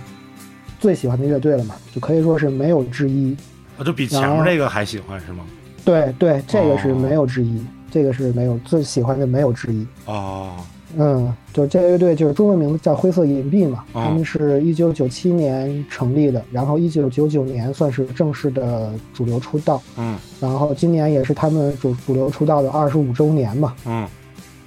[0.79, 3.37] 最喜欢的乐队了嘛，就可以说是没有之一。
[3.79, 5.45] 啊，就比前面那个还喜欢是吗？
[5.85, 9.87] 对对，这个是哦没有之一，这个是没有最喜欢的没有之一。
[10.07, 10.57] 哦，
[10.97, 24.09] 嗯，就这个乐队就是中文名字叫灰色隐蔽嘛，哦他们是一九九七年成立的，然后一九九九年算是正式的主流出道，嗯然后今年也是他们主主流出道的二十五周年嘛，嗯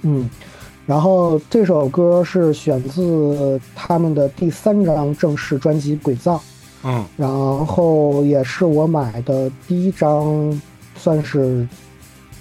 [0.02, 0.30] 嗯，
[0.90, 6.36] 然后这首歌是选自他们的第三张正式专辑《鬼藏》，
[6.82, 7.04] 嗯。
[7.16, 7.30] 然
[7.64, 10.60] 后也是我买的第一张，
[10.96, 11.64] 算是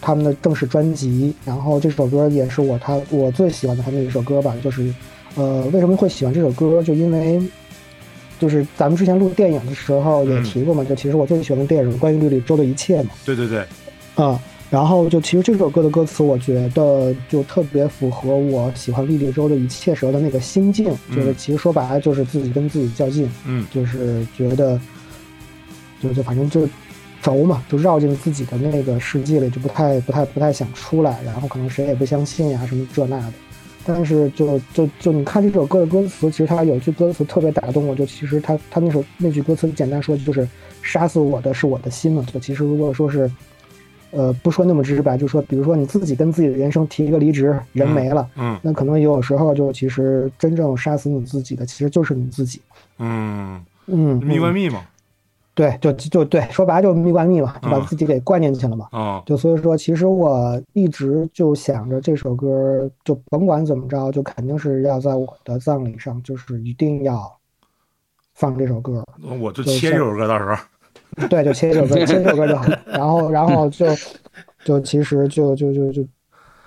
[0.02, 1.32] 他们的正式专辑。
[1.46, 4.92] 然后这首歌也是我他我最喜欢的他们的一首歌吧，就是
[5.36, 7.40] 呃为什么会喜欢这首歌，就因为
[8.40, 13.60] 就是咱们之前录电影的时候也嗯提过嘛，就其实我最喜欢的电影关于绿绿洲的一切嘛，对对对，
[14.16, 24.80] 啊、然后就其实这首歌的歌词，我觉得就特别符合我喜欢莉莉周的一切时候的那个心境，就是嗯其实说白了就是自己跟自己较劲，嗯就是觉得，
[26.00, 26.70] 就就反正就
[27.22, 33.34] 轴嘛，就绕进自己的那个世界里，就不太不太不太想出来，然后可能谁也不相信呀、什么这那的。
[33.86, 40.48] 但是就就就你看这首歌的歌词，其实它有句歌词特别打动我，就其实它它那首那句歌词简单说就是
[40.84, 42.24] 杀死我的是我的心嘛。
[42.32, 43.32] 就其实如果说是，
[44.12, 52.62] 呃，不说那么直白，就说比如说你自己跟自己的人生提一个离职，人没了，嗯那可能有时候就其实真正杀死你自己的，其实就是你自己。
[52.98, 54.82] 嗯，嗯，蜜罐嗯蜜嘛，
[55.54, 58.88] 对，就就对，说白了就是蜜罐蜜嘛，就把嗯自己给灌进去了嘛。
[58.92, 67.32] 哦就所以说，其实我一直就想着这首歌，就甭管怎么着，就肯定是要在我的葬礼上，就是一定要
[68.34, 69.04] 放这首歌。
[69.40, 70.56] 我就就是切这首歌，到时候，
[71.28, 72.66] 对，就切这首歌，切这首歌就好。
[72.86, 73.86] 然后，然后就
[74.64, 76.06] 就其实就就就就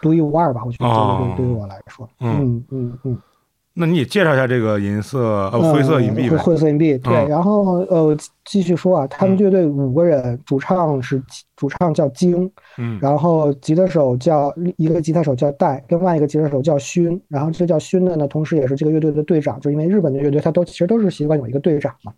[0.01, 3.19] 独一无二吧，我觉得哦对对于我来说，嗯嗯嗯嗯。
[3.75, 6.37] 那你也介绍一下这个银色呃灰色隐蔽呃呗？
[6.37, 7.15] 灰色银币，对。
[7.15, 11.23] 嗯然后呃，继续说啊，他们乐队五个人，主唱是
[11.57, 22.13] 主唱叫京，嗯然后吉他手叫一个吉他手叫戴，另外一个吉他手叫勋，然后这叫勋的呢，同时也是这个乐队的队长，就因为日本的乐队他都其实都是习惯有一个队长嘛。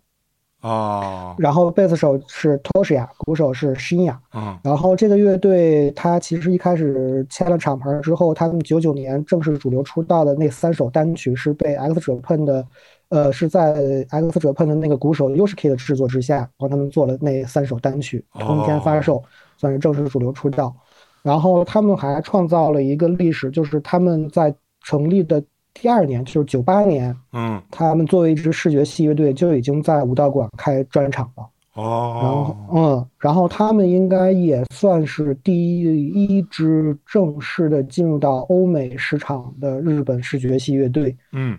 [0.61, 4.15] 哦然后贝斯手是 Toshiya，鼓手是 Shinya。
[4.33, 12.65] 嗯然后这个乐队它其实一开始签了厂牌之后，他们九九年正式主流出道的那三首单曲是被 X Japan 的，
[13.09, 13.73] 呃，是在
[14.09, 19.21] X Japan 的那个鼓手 Yoshiki 的制作之下，帮他们做了那三首单曲，同天发售，
[19.57, 20.75] 算是正式主流出道。
[21.21, 24.53] 然后他们还创造了一个历史，就是他们在
[24.83, 25.43] 成立的
[25.75, 31.43] 第二年，就是九八年，嗯他们作为一支视觉系乐队就已经在武道馆开专场了。
[31.75, 41.15] 哦然后哦，嗯，然后他们应该也算是第一支正式的进入到欧美市场的日本视觉系乐队。
[41.33, 41.57] 嗯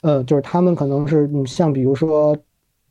[0.00, 2.34] 呃，就是他们可能是你像比如说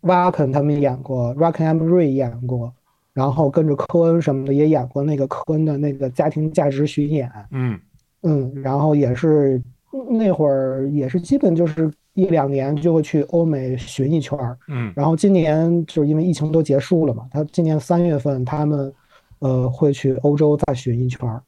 [0.03, 2.71] Wacken 他们演过，Rock and Ray 演过，
[3.11, 7.31] 然后跟着科恩什么的也演过那个科恩的那个家庭价值巡演。
[7.49, 7.79] 嗯
[8.21, 9.59] 嗯，然后也是
[10.05, 14.57] 那会儿也是基本就是一两年就会去欧美巡一圈儿。
[14.67, 14.91] 嗯。
[14.95, 18.93] 然后今年就是因为疫情都结束了嘛，他今年三月份他们
[19.39, 21.41] 呃会去欧洲再巡一圈儿，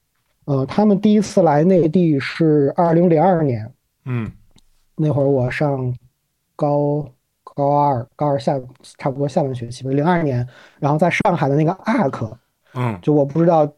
[0.45, 3.71] 呃，他们第一次来内地是二零零二年，
[4.05, 4.31] 嗯。
[4.95, 5.95] 那会儿我上
[6.55, 7.07] 高
[7.43, 8.59] 高二，高二下
[8.97, 10.45] 差不多下半学期吧，零二年，
[10.77, 12.31] 然后在上海的那个 ARK，
[12.73, 12.99] 嗯。
[13.01, 13.71] 就我不知道，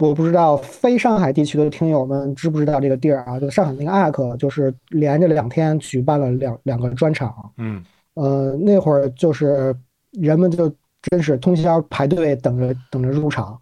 [0.00, 3.38] 我不知道非上海地区的听友们知不知道这个地儿啊？
[3.38, 7.84] 就上海那个 ARK，就是连着两天举办了两两个专场，嗯。
[8.14, 9.74] 呃，那会儿就是
[10.10, 10.70] 人们就
[11.02, 13.58] 真是通宵排队等着等着入场，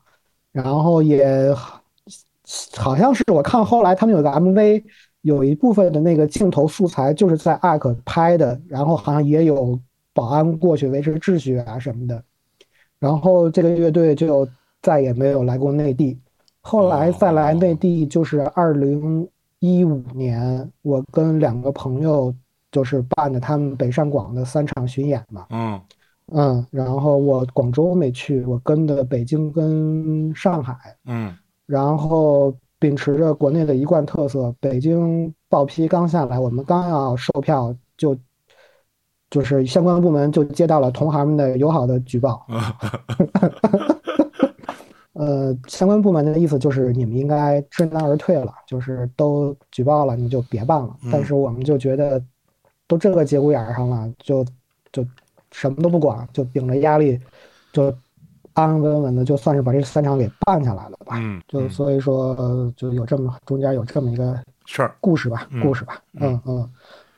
[0.52, 1.54] 然后也
[2.76, 4.82] 好像是我看后来他们有个 MV，
[5.20, 9.78] 有一部分的那个镜头素材就是在 ARK 拍的，然后好像也有
[10.14, 12.20] 保安过去维持秩序啊什么的，
[12.98, 14.48] 然后这个乐队就
[14.80, 16.18] 再也没有来过内地，
[16.62, 19.28] 后来再来内地就是二零
[19.60, 22.34] 一五年，我跟两个朋友
[22.70, 25.80] 就是办的他们北上广的三场巡演嘛，嗯
[26.32, 31.34] 嗯，然后我广州没去，我跟的北京跟上海，嗯
[31.66, 38.16] 然后秉持着国内的一贯特色，北京报批刚下来，我们刚要售票就。
[39.30, 42.46] 就是相关部门就接到了同行们的友好的举报，
[45.18, 50.96] 呃，相关部门的意思就是你们应该知难而退了，就是都举报了，你就别办了。
[51.10, 52.22] 但是我们就觉得，
[52.86, 54.44] 都这个节骨眼儿上了，就
[54.92, 55.04] 就
[55.50, 57.18] 什么都不管，就顶着压力，
[57.72, 57.86] 就
[58.52, 61.16] 安安稳稳的，就算是把这三场给办下来了吧。
[61.18, 66.70] 嗯，就所以说，呃，就有这么中间有这么一个事儿，故事吧，嗯故事吧，嗯嗯。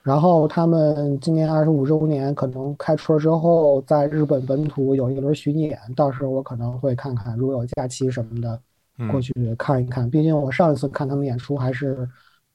[0.03, 8.61] 然后他们今年二十五周年，可能开春之后在日本本土有一轮巡演，到时候我可能会看看，如果有假期什么的，
[8.99, 10.09] 嗯过去看一看。
[10.09, 12.09] 毕竟我上一次看他们演出还是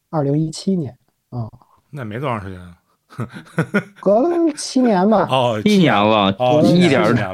[0.09, 0.97] 二零一七年
[1.29, 1.47] 啊、
[1.91, 2.75] 那没多长时间啊。
[4.01, 5.27] 隔了七年吧。
[5.29, 7.33] 哦，一年了，哦，一点儿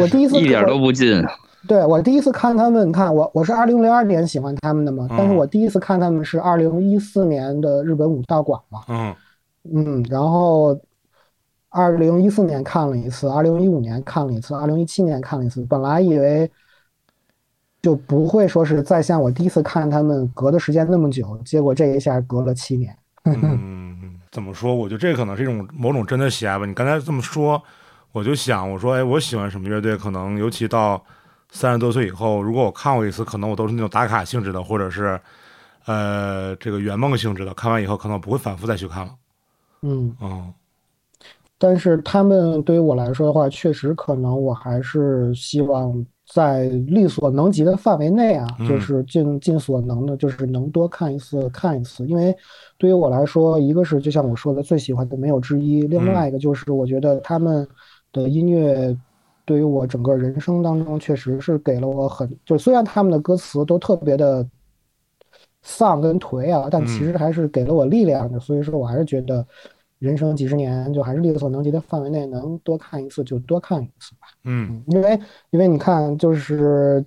[0.00, 1.22] 我第一次一点都不近。
[1.68, 9.14] 对我第一次看他们，你看我我是二零零二年喜欢他们的嘛，但是嗯我第一次看他们是二零一四年的日本武道馆嘛，嗯
[9.72, 10.78] 嗯，然后
[11.68, 15.64] 二零一四年看了一次，二零一五年看了一次，二零一七年看了一次。
[15.64, 16.50] 本来以为
[17.80, 22.96] 就不会说是再像我第一次看他们隔的时间那么久，结果这一下隔了七年。
[23.24, 24.74] 嗯，怎么说？
[24.74, 26.66] 我觉得这可能是一种某种真的喜爱吧。
[26.66, 27.62] 你刚才这么说，
[28.10, 29.96] 我就想，我说，哎，我喜欢什么乐队？
[29.96, 31.00] 可能尤其到
[31.54, 35.20] 三十多岁以后，如果我看过一次，可能我都是那种打卡性质的，或者是
[35.84, 37.52] 呃这个圆梦性质的。
[37.52, 39.12] 看完以后，可能不会反复再去看了。
[39.82, 40.52] 嗯，嗯
[41.58, 52.06] 但是他们对于我来说的话，确实可能我还是希望在力所能及的范围内啊，嗯就是尽尽所能的，就是能多看一次看一次。
[52.06, 52.34] 因为
[52.78, 57.68] 对于我来说，一个是就像我说的最喜欢的没有之一，另外一个就是我觉得他们
[58.12, 58.96] 的音乐
[59.52, 64.48] 对于我整个人生当中确实是给了我很，就虽然他们的歌词都特别的
[65.62, 68.40] 丧跟颓啊，但其实还是给了我力量的。
[68.40, 69.46] 所以说我还是觉得。
[69.98, 74.26] 人生几十年，就还是力所能及的范围内，能多看一次就多看一次吧。
[74.42, 77.04] 嗯因为因为你看，就是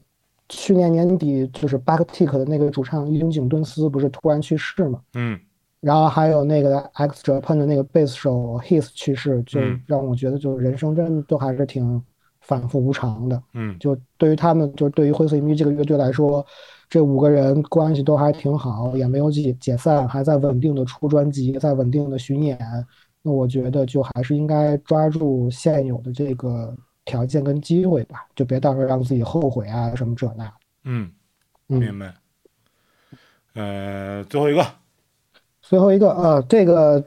[0.48, 5.38] 去年年底，就是 Backtick 的那个主唱樱井敦司不是突然去世嘛，嗯
[5.82, 12.02] 然后还有那个 X Japan 的那个贝斯手 His 去世，就嗯让我觉得，就人生真的都还是挺
[12.46, 13.42] 反复无常的。
[13.54, 16.46] 嗯就对于他们，就对于灰色音乐这个乐队来说，
[16.90, 22.58] 这五个人关系都还挺好，也没有解解散，还在稳定的出专辑，在稳定的巡演。
[23.22, 26.76] 那我觉得就还是应该抓住现有的这个
[27.06, 30.54] 条件跟机会吧，就别到时候让自己后悔啊什么这那。
[30.84, 31.12] 嗯，
[31.70, 32.14] 嗯，明白。
[33.56, 34.64] 呃，最后一个，
[35.62, 37.04] 最后一个呃，这个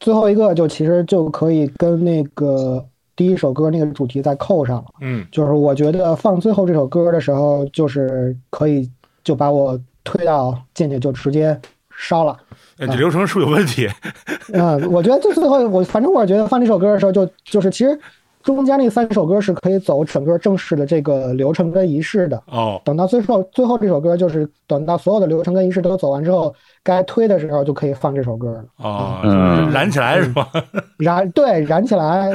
[0.00, 2.88] 最后一个就其实就可以跟那个
[3.18, 4.84] 第一首歌那个主题再扣上了。
[5.00, 8.88] 嗯就是我觉得放最后这首歌的时候，就是可以
[9.24, 11.60] 就把我推到进去就直接
[11.96, 12.36] 烧了。
[12.78, 13.88] 哎，这流程是不是有问题？
[14.54, 17.98] 嗯，我觉得就最后我反正我觉得放这首歌的时候就就是其实
[18.40, 22.40] 中间那三首歌是可以走整个正式的这个流程跟仪式的。
[22.46, 26.54] 哦，等到最后最后这首歌就是等到所有的流程跟仪式都走完之后，
[26.84, 28.64] 该推的时候就可以放这首歌了。
[28.76, 30.48] 哦，嗯燃起来是吧？
[30.98, 32.32] 燃对燃起来，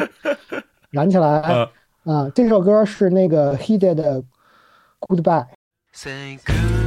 [0.94, 1.70] 燃起来呃
[2.06, 2.30] 啊！
[2.36, 4.24] 这首歌是那个 He 的
[5.00, 5.48] Goodbye。
[5.92, 6.83] Say goodbye,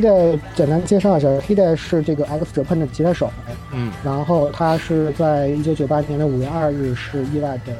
[0.00, 3.30] Hide 简单介绍一下，Hide 是这个 X Japan 的吉他手，
[3.72, 3.92] 嗯。
[4.02, 7.74] 然后他是在一九九八年的五月二日是意外的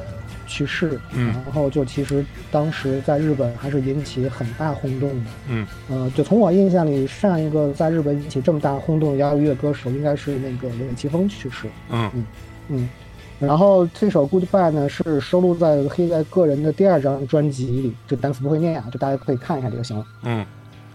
[0.45, 1.33] 去世，嗯。
[1.45, 5.67] 然后就其实当时在日本还是引起很大轰动的，嗯。
[5.89, 12.11] 呃，就从我印象里，上一个在日本引起这么大轰动的摇滚乐歌手应该是那个尾崎峰去世，嗯。
[12.13, 12.25] 嗯。
[12.69, 12.89] 嗯，
[13.39, 20.05] 然后这首 Goodbye 呢是收录在黑在个人的第二张专辑里，这单词不会念啊，就大家可以看一下这个行了。
[20.23, 20.45] 嗯，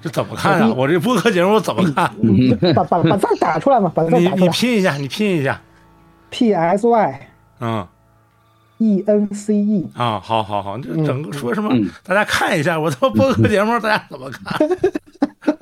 [0.02, 0.72] 这怎么看啊？
[0.76, 2.10] 我这播客节目我怎么看？
[2.74, 4.52] 把把把字儿打出来嘛，把字儿你你打出来。
[4.52, 5.60] 拼一下，你拼一下。
[6.30, 7.20] P S Y
[7.60, 7.86] 嗯
[8.78, 11.88] E N C E，啊，好好好，这嗯整个说什么嗯？
[12.04, 14.68] 大家看一下，我他妈播客节目，大家怎么看？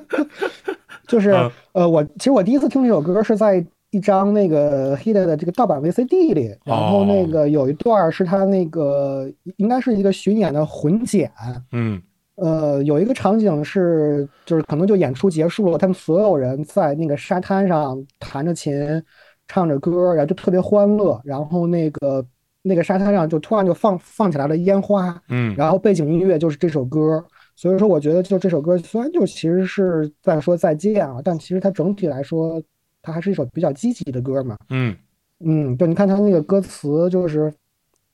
[1.07, 11.31] 就是、嗯呃，我其实我第一次听这首歌是在一张那个 Hit 的这个盗版 VCD 里，然后那个有一段是他那个应该是一个巡演的混剪，
[11.71, 12.01] 嗯
[12.35, 19.03] 呃，有一个场景是，就是可能就演出结束了，他们所有人在那个沙滩上弹着琴，
[19.47, 21.19] 唱着歌，然后就特别欢乐。
[21.23, 22.25] 然后那个
[22.61, 27.23] 那个沙滩上就突然就放放起来了烟花，嗯然后背景音乐就是这首歌。
[27.57, 32.61] 所以说，我觉得就这首歌虽然就其实是在说再见啊，但其实它整体来说，
[33.01, 34.57] 它还是一首比较积极的歌嘛。
[34.69, 34.93] 嗯
[35.39, 37.53] 嗯，就你看它那个歌词，就是，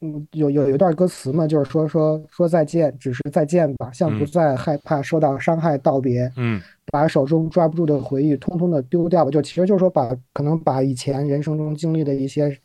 [0.01, 6.59] 嗯，有有有一段歌词嘛，就是说说说再见，只是再见吧，像不嗯再害怕受到伤害道别，嗯
[6.91, 9.31] 把手中抓不住的回忆通通的丢掉吧。
[9.31, 12.57] 就其实就是说把可能把以前人生中经历的一些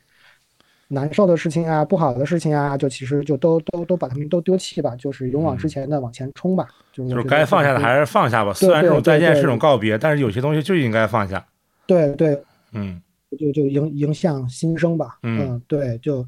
[0.88, 6.66] 难受的事情啊、不好的事情啊，就其实就都都都把他们都丢弃吧，就是勇往直前的往前冲吧。
[6.92, 8.54] 就是该放下的还是放下吧。
[8.54, 11.46] 虽然这种再见是种告别，但是有些东西就应该放下。
[11.86, 12.98] 对对，嗯
[13.38, 15.18] 就就迎迎向新生吧。
[15.22, 16.24] 嗯对，就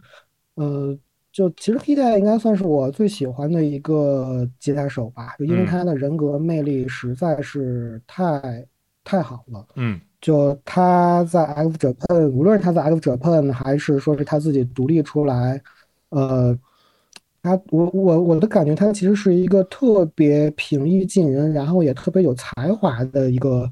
[0.58, 0.98] 呃，
[1.30, 8.66] 就其实 Hide 应该算是我最喜欢的一个吉他手吧，就因为嗯他的人格魅力实在是太
[9.04, 9.64] 太好了。
[9.76, 15.62] 嗯就他在 F Japan，无论是他在 F Japan 还是说是他自己独立出来，
[16.08, 16.58] 呃，
[17.40, 23.70] 他我我我的感觉，他其实是一个特别平易近人，然后也特别有才华的一个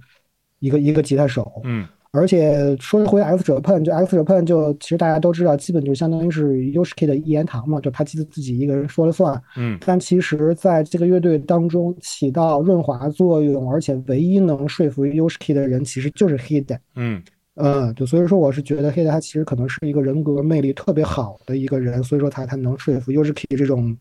[0.61, 1.61] 一个一个吉他手。
[1.65, 1.85] 嗯
[2.17, 9.41] 而且说回 X Japan，就 X Japan 就其实大家都知道，基本就相当于是 Yoshiki 的一言堂嘛，就他自自己一个人说了算。
[9.57, 16.79] 嗯但其实在这个乐队当中起到润滑作用，而且唯一能说服 Yoshiki 的人其实就是 Hide。
[16.95, 17.23] 嗯
[17.55, 23.97] 嗯，就所以说我是觉得 Hide 他其实可能是一个人格魅力特别好的一个人，所以说他他能说服 Yoshiki 这种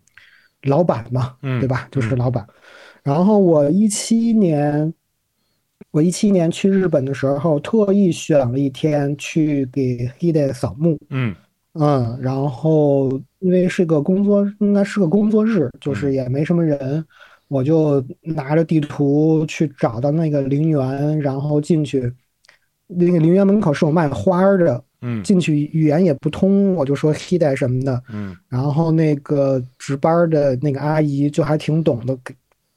[0.64, 1.88] 老板嘛，嗯对吧？
[1.92, 2.46] 就是老板。
[3.04, 4.92] 然后我一七年，
[5.92, 10.98] 我一七年去日本的时候，特意选了一天去给 Hide 扫墓。
[11.10, 11.36] 嗯
[11.74, 13.10] 嗯，然后
[13.40, 17.06] 因为是个工作，应该是个工作日，就是也没什么人，
[17.48, 22.12] 我就拿着地图去找到那个陵园，然后进去。
[22.88, 32.34] 那个陵园门口是有卖花儿的，嗯进去语言也不通，我就说 hide 什么的，嗯然后那个值班的那个阿姨就还挺懂的，给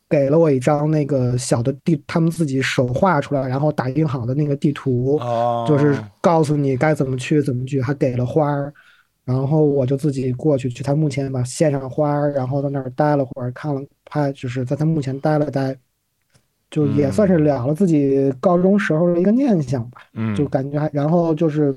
[0.08, 8.72] 给了我一张那个小的地，他们自己手画出来，然后打印好的那个地图，哦，就是告诉你该怎么去怎么去，还给了花儿，
[9.24, 15.76] 然后我就自己过去去他墓前吧，献上花儿，然后在那儿待了会儿，看了拍，就是在他墓前待了待，
[16.70, 20.34] 就也算是了了自己高中时候的一个念想吧，嗯。
[20.34, 21.76] 就感觉还，然后就是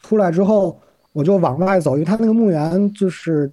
[0.00, 0.78] 出来之后，
[1.14, 3.50] 我就往外走，因为他那个墓园就是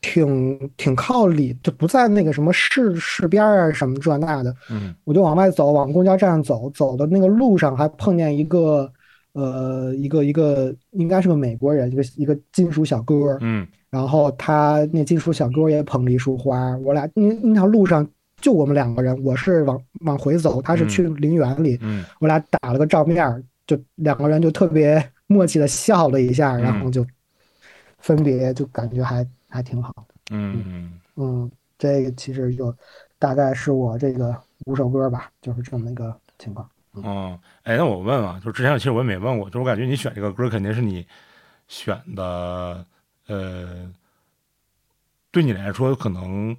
[0.00, 4.94] 挺挺靠里，就不在那个什么市市边儿啊什么这那的，嗯。
[5.04, 8.90] 我就往外走，往公交站走，走的那个路上还碰见一个，
[9.32, 13.66] 呃，一个一个应该是个美国人，一个一个金属小哥，嗯。
[13.90, 18.06] 然后他那金属小哥也捧了一束花，我俩那那条路上
[18.40, 22.04] 就我们两个人，我是往往回走，他是去陵园里，嗯。
[22.20, 27.04] 我俩打了个照面儿，就两个人就特别 默契的笑了一下，然后就
[27.98, 30.14] 分别，就感觉还还挺好的。
[30.30, 32.74] 嗯嗯嗯，这个其实就
[33.18, 34.34] 大概是我这个
[34.66, 36.68] 五首歌吧，就是这么一个情况。
[36.92, 41.06] 哦，哎，那我问啊，就之前其实我也没问过，就是我感觉你选这个歌肯定是你
[41.68, 42.84] 选的，
[43.28, 43.88] 呃，
[45.30, 46.56] 对你来说可能，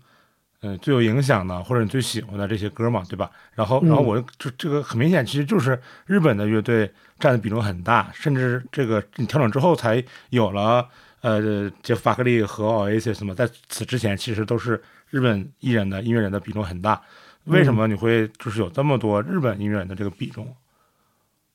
[0.61, 3.29] 嗯，最有影响的或者你最喜欢的这些歌嘛，对吧？
[3.53, 6.89] 然后，然后嗯我就这个很明显，其实就是日本的乐队
[7.19, 10.87] 占的比重很大，甚至这个你调整之后才有了，
[11.21, 17.01] 呃，就法·克利和 Oasis 嘛，在此之前其实都是日本艺人的音乐人的比重很大。
[17.45, 20.45] 为什么你会就是有这么多日本音乐人的这个比重？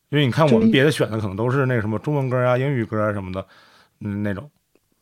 [0.09, 3.45] 因为你看我们别的选的可能都是那什么中文歌啊、英语歌啊什么的，
[4.01, 4.49] 嗯，那种。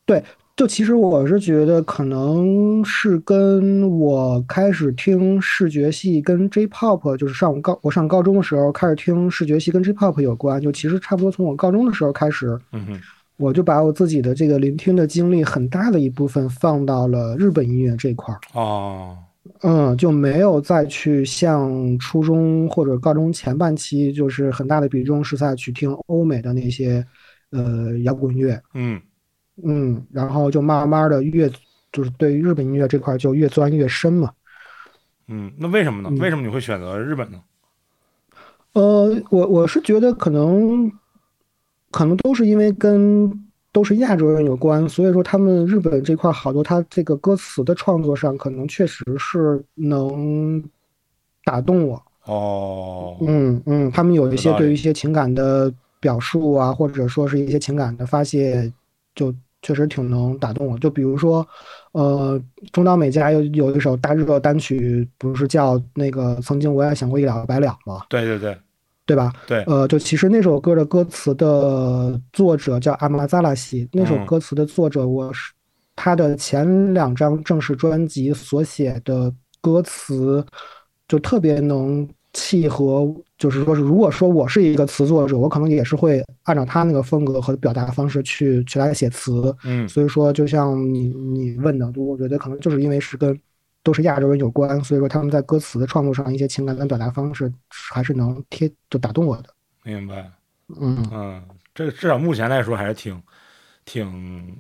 [0.07, 0.23] 对
[0.57, 10.61] 就其实我是觉得，可能是跟我开始听视觉系跟 J-pop，就是上我高我上高中的时候开始听视觉系跟 J-pop 有关。
[10.61, 13.01] 就其实差不多从我高中的时候开始，嗯哼，
[13.37, 18.41] 我就把我自己的这个聆听的经历很大的一部分放到了日本音乐这块儿。
[18.53, 19.17] 哦，
[19.63, 27.05] 嗯，就没有再去像初中或者高中前半期，就是很大的比重是在去听欧美的那些
[27.51, 28.61] 呃摇滚乐。
[28.75, 29.01] 嗯
[29.63, 31.51] 嗯，然后就慢慢的越
[31.93, 34.31] 就是对于日本音乐这块就越钻越深嘛。
[35.29, 36.09] 嗯，那为什么呢？
[36.13, 37.41] 嗯为什么你会选择日本呢？
[38.75, 40.91] 呃，我我是觉得可能
[41.95, 43.31] 可能都是因为跟
[43.71, 50.61] 都是亚洲人有关，所以说他们日本这块好多他这个歌词的创作上，可能确实是能
[51.45, 52.03] 打动我。
[52.25, 58.73] 哦，嗯嗯，他们有一些对于一些情感的表述啊，或者说是一些情感的发泄，
[59.15, 59.33] 就
[59.63, 60.77] 确实挺能打动我。
[60.79, 61.47] 就比如说，
[61.93, 62.41] 呃，
[62.73, 68.01] 中岛美嘉有有一首大热单曲，不是叫那个“曾经我也想过一了百了”吗？
[68.09, 68.57] 对对对
[69.07, 69.33] 对吧？
[69.47, 75.53] 对，呃，就其实那首歌的歌词的作者叫阿玛扎拉西，那首嗯歌词的作者我是
[75.95, 80.45] 他的前两张正式专辑所写的歌词，
[81.07, 83.07] 就特别能契合，
[83.39, 89.55] 就是说是如果说我是一个词作者，我可能也是会按照他那个风格和表达方式去去来写词。
[89.65, 93.39] 嗯所以说，就像你你问的，我觉得可能就是因为是跟
[93.85, 99.45] 都是亚洲人有关，所以说他们在歌词的创作上一些情感的表达方式还是能贴就打动我的。
[99.85, 100.29] 明白。
[100.81, 101.43] 嗯嗯，
[101.75, 103.23] 这至少目前来说还是挺
[103.85, 104.57] 挺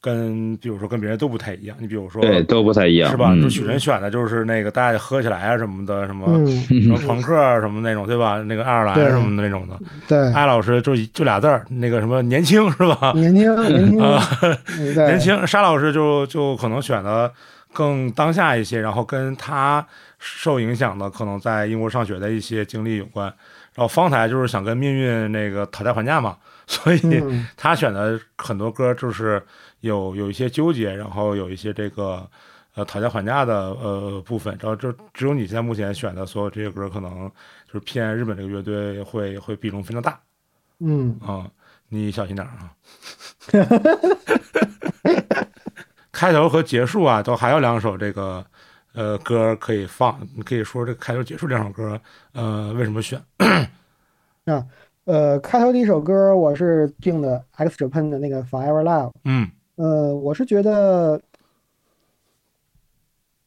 [0.00, 1.76] 跟，比如说跟别人都不太一样。
[1.80, 3.32] 你比如说，对，都不太一样，是吧？
[3.32, 6.46] 嗯就许晨选的就是那个大家喝起来啊什么的，什么、嗯，
[6.80, 8.40] 什么朋 克啊什么那种，对吧？
[8.42, 9.76] 那个爱尔兰什么的那种的。
[10.06, 13.12] 对，艾老师就就俩字儿，那个什么年轻是吧？
[13.16, 13.98] 年轻年轻，
[14.94, 15.46] 年轻。
[15.46, 17.32] 沙老师就就可能选的
[17.72, 19.84] 更当下一些，然后跟他
[20.18, 23.26] 受影响的可能在英国上学的一些经历有关。
[23.74, 26.36] 然后方才就是想跟命运那个讨价还价嘛，
[26.68, 29.42] 所以嗯他选的很多歌就是
[29.80, 32.28] 有有一些纠结，然后有一些这个
[32.74, 34.54] 呃讨价还价的呃部分。
[34.60, 37.30] 然后就只有你现在目前选的所有这些歌，可能
[37.66, 40.20] 就是偏日本这个乐队会会比重非常大
[40.80, 41.50] 嗯啊、
[41.88, 42.70] 你小心点儿啊。
[46.12, 48.44] 开头和结束啊，都还有两首这个
[48.94, 51.98] 呃歌可以放，你可以说这开头结束两首歌，
[52.32, 53.20] 呃，为什么选？
[54.44, 54.64] 那
[55.04, 59.10] 呃，开头第一首歌我是定的 X Japan 的那个 Forever Love。
[59.24, 61.20] 嗯呃，我是觉得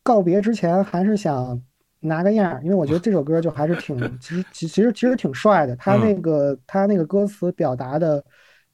[0.03, 1.61] 告别之前还是想
[1.99, 5.75] 拿个样儿，因为我觉得这首歌就还是挺， 其实其其实其实挺帅的。
[5.75, 8.23] 他嗯那个他那个歌词表达的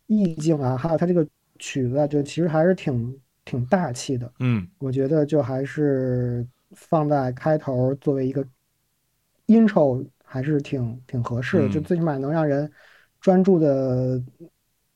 [0.07, 1.27] 意境啊，还有他这个
[1.59, 3.15] 曲子啊，就其实还是挺
[3.45, 4.31] 挺大气的。
[4.39, 4.67] 嗯。
[4.79, 8.45] 我觉得就还是放在开头作为一个
[9.47, 11.83] intro 还是挺挺合适的，就嗯。
[11.83, 12.71] 最起码能让人
[13.19, 14.21] 专注的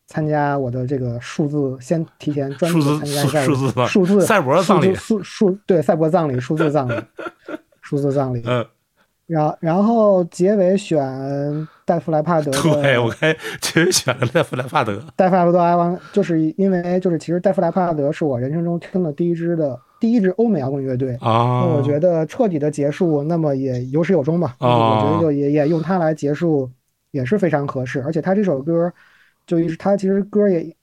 [0.08, 6.94] 参加我的这个数字，先提前专注的参加一下数字数字赛博葬礼数字数数对赛博葬礼数字葬礼
[7.82, 8.68] 数字葬礼，呃，
[9.26, 13.32] 然然后结尾选戴夫莱帕德对我还
[13.62, 21.14] 其实选了戴夫莱帕德，戴夫莱帕德埃王，就是因为就是其实戴夫莱帕德是我人生中听的第一支的第一支欧美摇滚乐队。
[21.22, 24.56] 啊，那我觉得彻底的结束，那么也有始有终吧。
[24.58, 26.70] 啊我觉得就也也用它来结束
[27.12, 28.02] 也是非常合适。
[28.02, 28.92] 而且他这首歌，
[29.46, 30.76] 就一直他其实歌也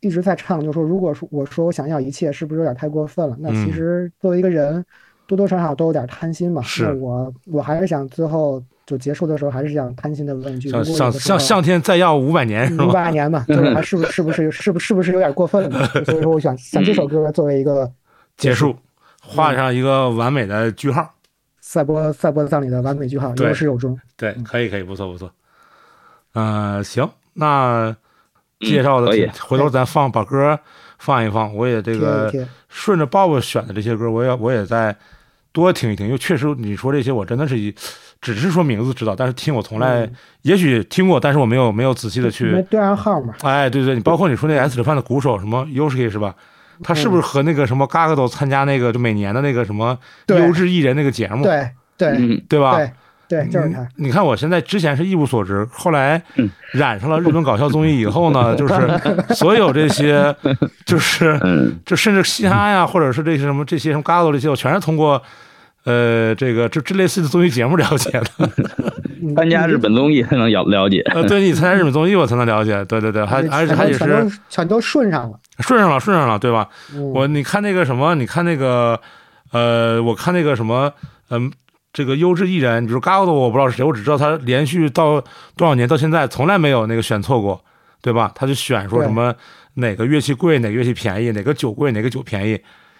[0.00, 3.36] 一直在唱，就说如果说我说我想要一切，是不是有点太过分了？
[3.38, 4.84] 那嗯其实作为一个人，
[5.28, 6.60] 多多少少都有点贪心嘛。
[6.62, 12.90] 是我我还是想最后就结束的时候，还是想贪心的问一句：向向向向天再要五百年五？
[12.90, 15.86] 百年嘛，就是还是不是 是不是是不是是不是有点过分了？
[16.06, 17.92] 所以说我想想这首歌作为一个
[18.38, 18.74] 结束，
[19.20, 21.14] 画上一个完美的句号。
[21.60, 23.94] 赛博赛博葬礼的完美句号，有始有终。
[24.16, 25.30] 对，可以可以，不错不错。
[26.32, 27.94] 嗯，行，那
[28.60, 30.58] 介绍的可以，回头咱放把歌
[30.98, 32.32] 放一放，我也这个
[32.70, 34.96] 顺着 Bob 选的这些歌，我也我也再
[35.52, 37.74] 多听一听，因为确实你说这些我真的是一
[38.20, 40.12] 只是说名字知道，但是听我从来、嗯
[40.42, 43.34] 也许听过，但是我没有没有仔细的去，对上号嘛？
[43.42, 46.34] 哎，对对，你包括你说那 S 指范的鼓手什么 Yoshi 是吧？
[46.82, 49.98] 他是不是和那个什么嘎嘎都参加那个就每年的那个什么
[50.28, 52.76] 优质艺人那个节目，对对嗯，对吧？
[52.76, 52.90] 对
[53.28, 53.86] 对，就是他。
[53.96, 58.74] 你看我现在之前是一无所知，后来嗯染上了日本搞笑综艺以后呢， 就是
[59.34, 60.34] 所有这些，
[60.86, 65.20] 就是嗯，就甚至嘻哈呀，或者是这些什么这些什么嘎嘎这些，我全是通过
[65.84, 68.26] 呃这个这这类似的综艺节目了解的。
[68.38, 68.48] 嗯
[69.36, 71.00] 参加日本综艺才能了了解。
[71.06, 75.38] 呃，对你参加日本综艺我才能了解，对对对，还嗯而且还也是全都顺上了。
[75.58, 76.68] 顺上了，顺上了，对吧？
[76.94, 78.98] 嗯我你看那个什么，你看那个，
[79.52, 80.90] 呃，我看那个什么，
[81.30, 81.50] 嗯、
[81.92, 85.20] 这个优质艺人，比如 g a g 我不知道是谁，我只知道他连续到
[85.56, 87.60] 多少年到现在从来没有那个选错过，
[88.00, 88.30] 对吧？
[88.34, 89.34] 他就选说什么
[89.74, 92.58] 哪个乐器贵，哪个乐器便宜，哪个酒贵，哪个酒便宜，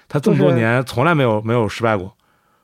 [0.08, 2.12] 他这么多年从来没有没有失败过。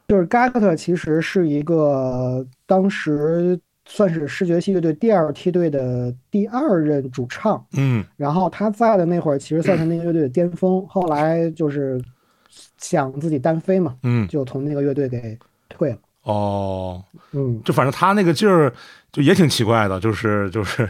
[0.09, 12.01] 就是 Gagt 其实是一个当时算是视觉系乐队第二梯队的第二任主唱，嗯然后他在的那会儿其实算是那个乐队的巅峰，后来就是
[12.79, 15.39] 想自己单飞嘛，嗯，就从那个乐队给
[15.69, 15.99] 退了。
[16.25, 17.03] 哦，
[17.33, 18.73] 嗯，就反正他那个劲儿
[19.13, 20.89] 就也挺奇怪的，就是 就是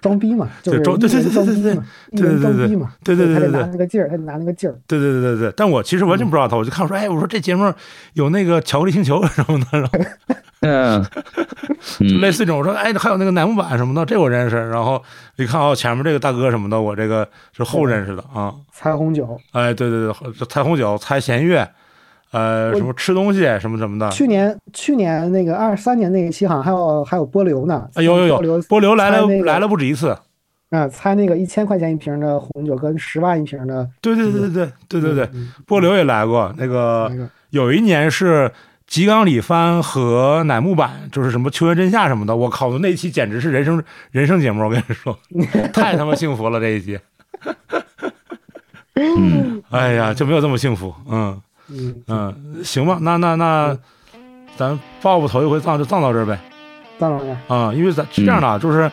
[0.00, 4.76] 装逼嘛， 就是装对对对对对艺人装对对对对对对他得对对拿那个劲儿，他得拿那个劲儿。
[4.86, 7.72] 对对对对对，但我其实完全不知道他，我就看我说，哎，我说这节目
[8.14, 9.98] 有那个巧克力星球什么的，然后
[10.60, 11.02] 嗯
[11.98, 14.56] 就嗯类似这种，我说哎，还有那个乃木坂什么的，这我认识。
[14.68, 15.02] 然后
[15.36, 18.54] 一看哦，前面这个大哥什么的，我这个是后认识的啊。
[18.72, 21.66] 彩虹酒，哎，对对对，彩虹酒、猜弦乐，
[22.32, 24.10] 呃，什么吃东西什么什么的。
[24.10, 30.16] 去年去年那个二三年那一期好像还有还有波流呢，啊，有有有波流，来了那个来了不止一次。
[30.70, 36.52] 啊，猜那个一千块钱一瓶的红酒跟十万一瓶的，对对对对对对对对，嗯，波流也来过。
[36.58, 38.50] 那个那个有一年是
[38.84, 42.34] 吉冈里帆和乃木坂，就是什么秋叶真夏什么的。
[42.34, 45.16] 我靠，那一期简直是人生人生节目，我跟你说，
[45.72, 46.98] 太他妈幸福了这一集。
[48.94, 50.92] 嗯， 哎呀，就没有这么幸福。
[51.08, 53.76] 嗯嗯嗯，行吧，那那那，
[54.56, 56.38] 咱报报头一回葬就葬到这儿呗。
[56.98, 58.90] 葬到这儿，啊、因为咱是这样的啊，就是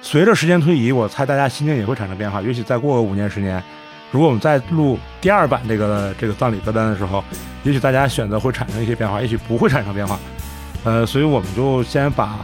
[0.00, 2.40] 随着时间推移，我猜大家心境也会产生变化。
[2.40, 3.62] 也许再过个五年十年，
[4.10, 7.22] 如果我们再录第二版这个这个葬礼歌单的时候，
[7.62, 10.18] 也许大家选择会产生一些变化，也许不会产生变化。
[10.84, 12.38] 呃，所以我们就先把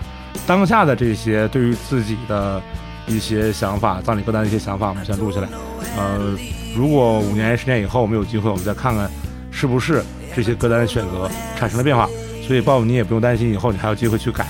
[0.47, 2.61] 当下的这些对于自己的
[3.07, 5.49] 一些想法，葬礼歌单的一些想法，我们先录下来。
[5.97, 6.37] 呃，
[6.77, 9.11] 如果五年十年以后我们有机会，我们再看看
[9.57, 10.03] 是不是
[10.37, 11.29] 这些歌单的选择
[11.59, 12.07] 产生了变化。
[12.47, 14.45] 所以，鲍勃，你也不用担心，以后你还有机会去改。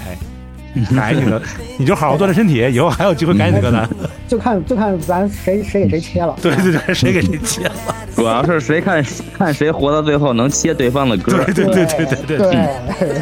[0.95, 1.41] 改你的，
[1.79, 3.89] 你就好好锻炼身体，以后还有机会改你的歌单。
[4.29, 7.73] 就看就看咱谁谁给谁切了，对对对，谁给谁切了？
[8.15, 9.03] 主要是谁看
[9.33, 11.33] 看谁活到最后能切对方的歌。
[11.47, 12.39] 对对对对对对，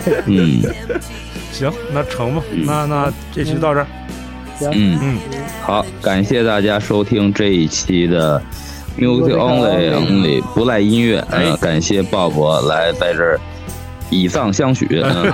[0.04, 0.62] 对，嗯
[1.52, 3.86] 行，那成吧，那那这期到这儿，
[4.58, 5.18] 行，嗯，嗯，
[5.62, 8.42] 好，感谢大家收听这一期的
[8.98, 11.24] Music Only Only 不赖音乐。
[11.60, 13.40] 感谢鲍勃来在这儿
[14.10, 15.02] 以葬相许。
[15.04, 15.32] 嗯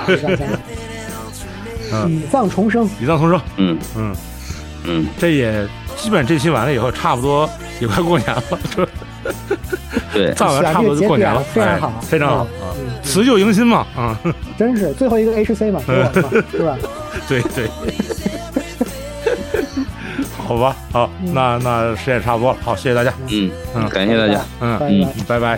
[1.93, 3.77] 嗯， 以葬重生，以葬重生，嗯。
[3.95, 4.15] 嗯，
[4.85, 7.49] 嗯，这也基本这期完了以后，差不多
[7.79, 8.43] 也快过年了，
[8.75, 8.87] 就
[10.13, 11.87] 对，葬完差不多就过年了，非常好。
[11.87, 12.47] 哎非常好。
[12.61, 12.87] 嗯。
[12.87, 14.17] 啊，辞旧迎新嘛，啊，
[14.57, 16.77] 真是最后一个 HC 嘛，我嘛， 是吧？
[17.27, 17.69] 对对。
[20.51, 23.89] 好吧，好，那那时间差不多了，好，谢谢大家，嗯嗯。
[23.89, 24.41] 感谢大家。
[24.59, 24.87] 嗯拜。
[24.89, 25.39] 嗯拜。
[25.39, 25.57] 拜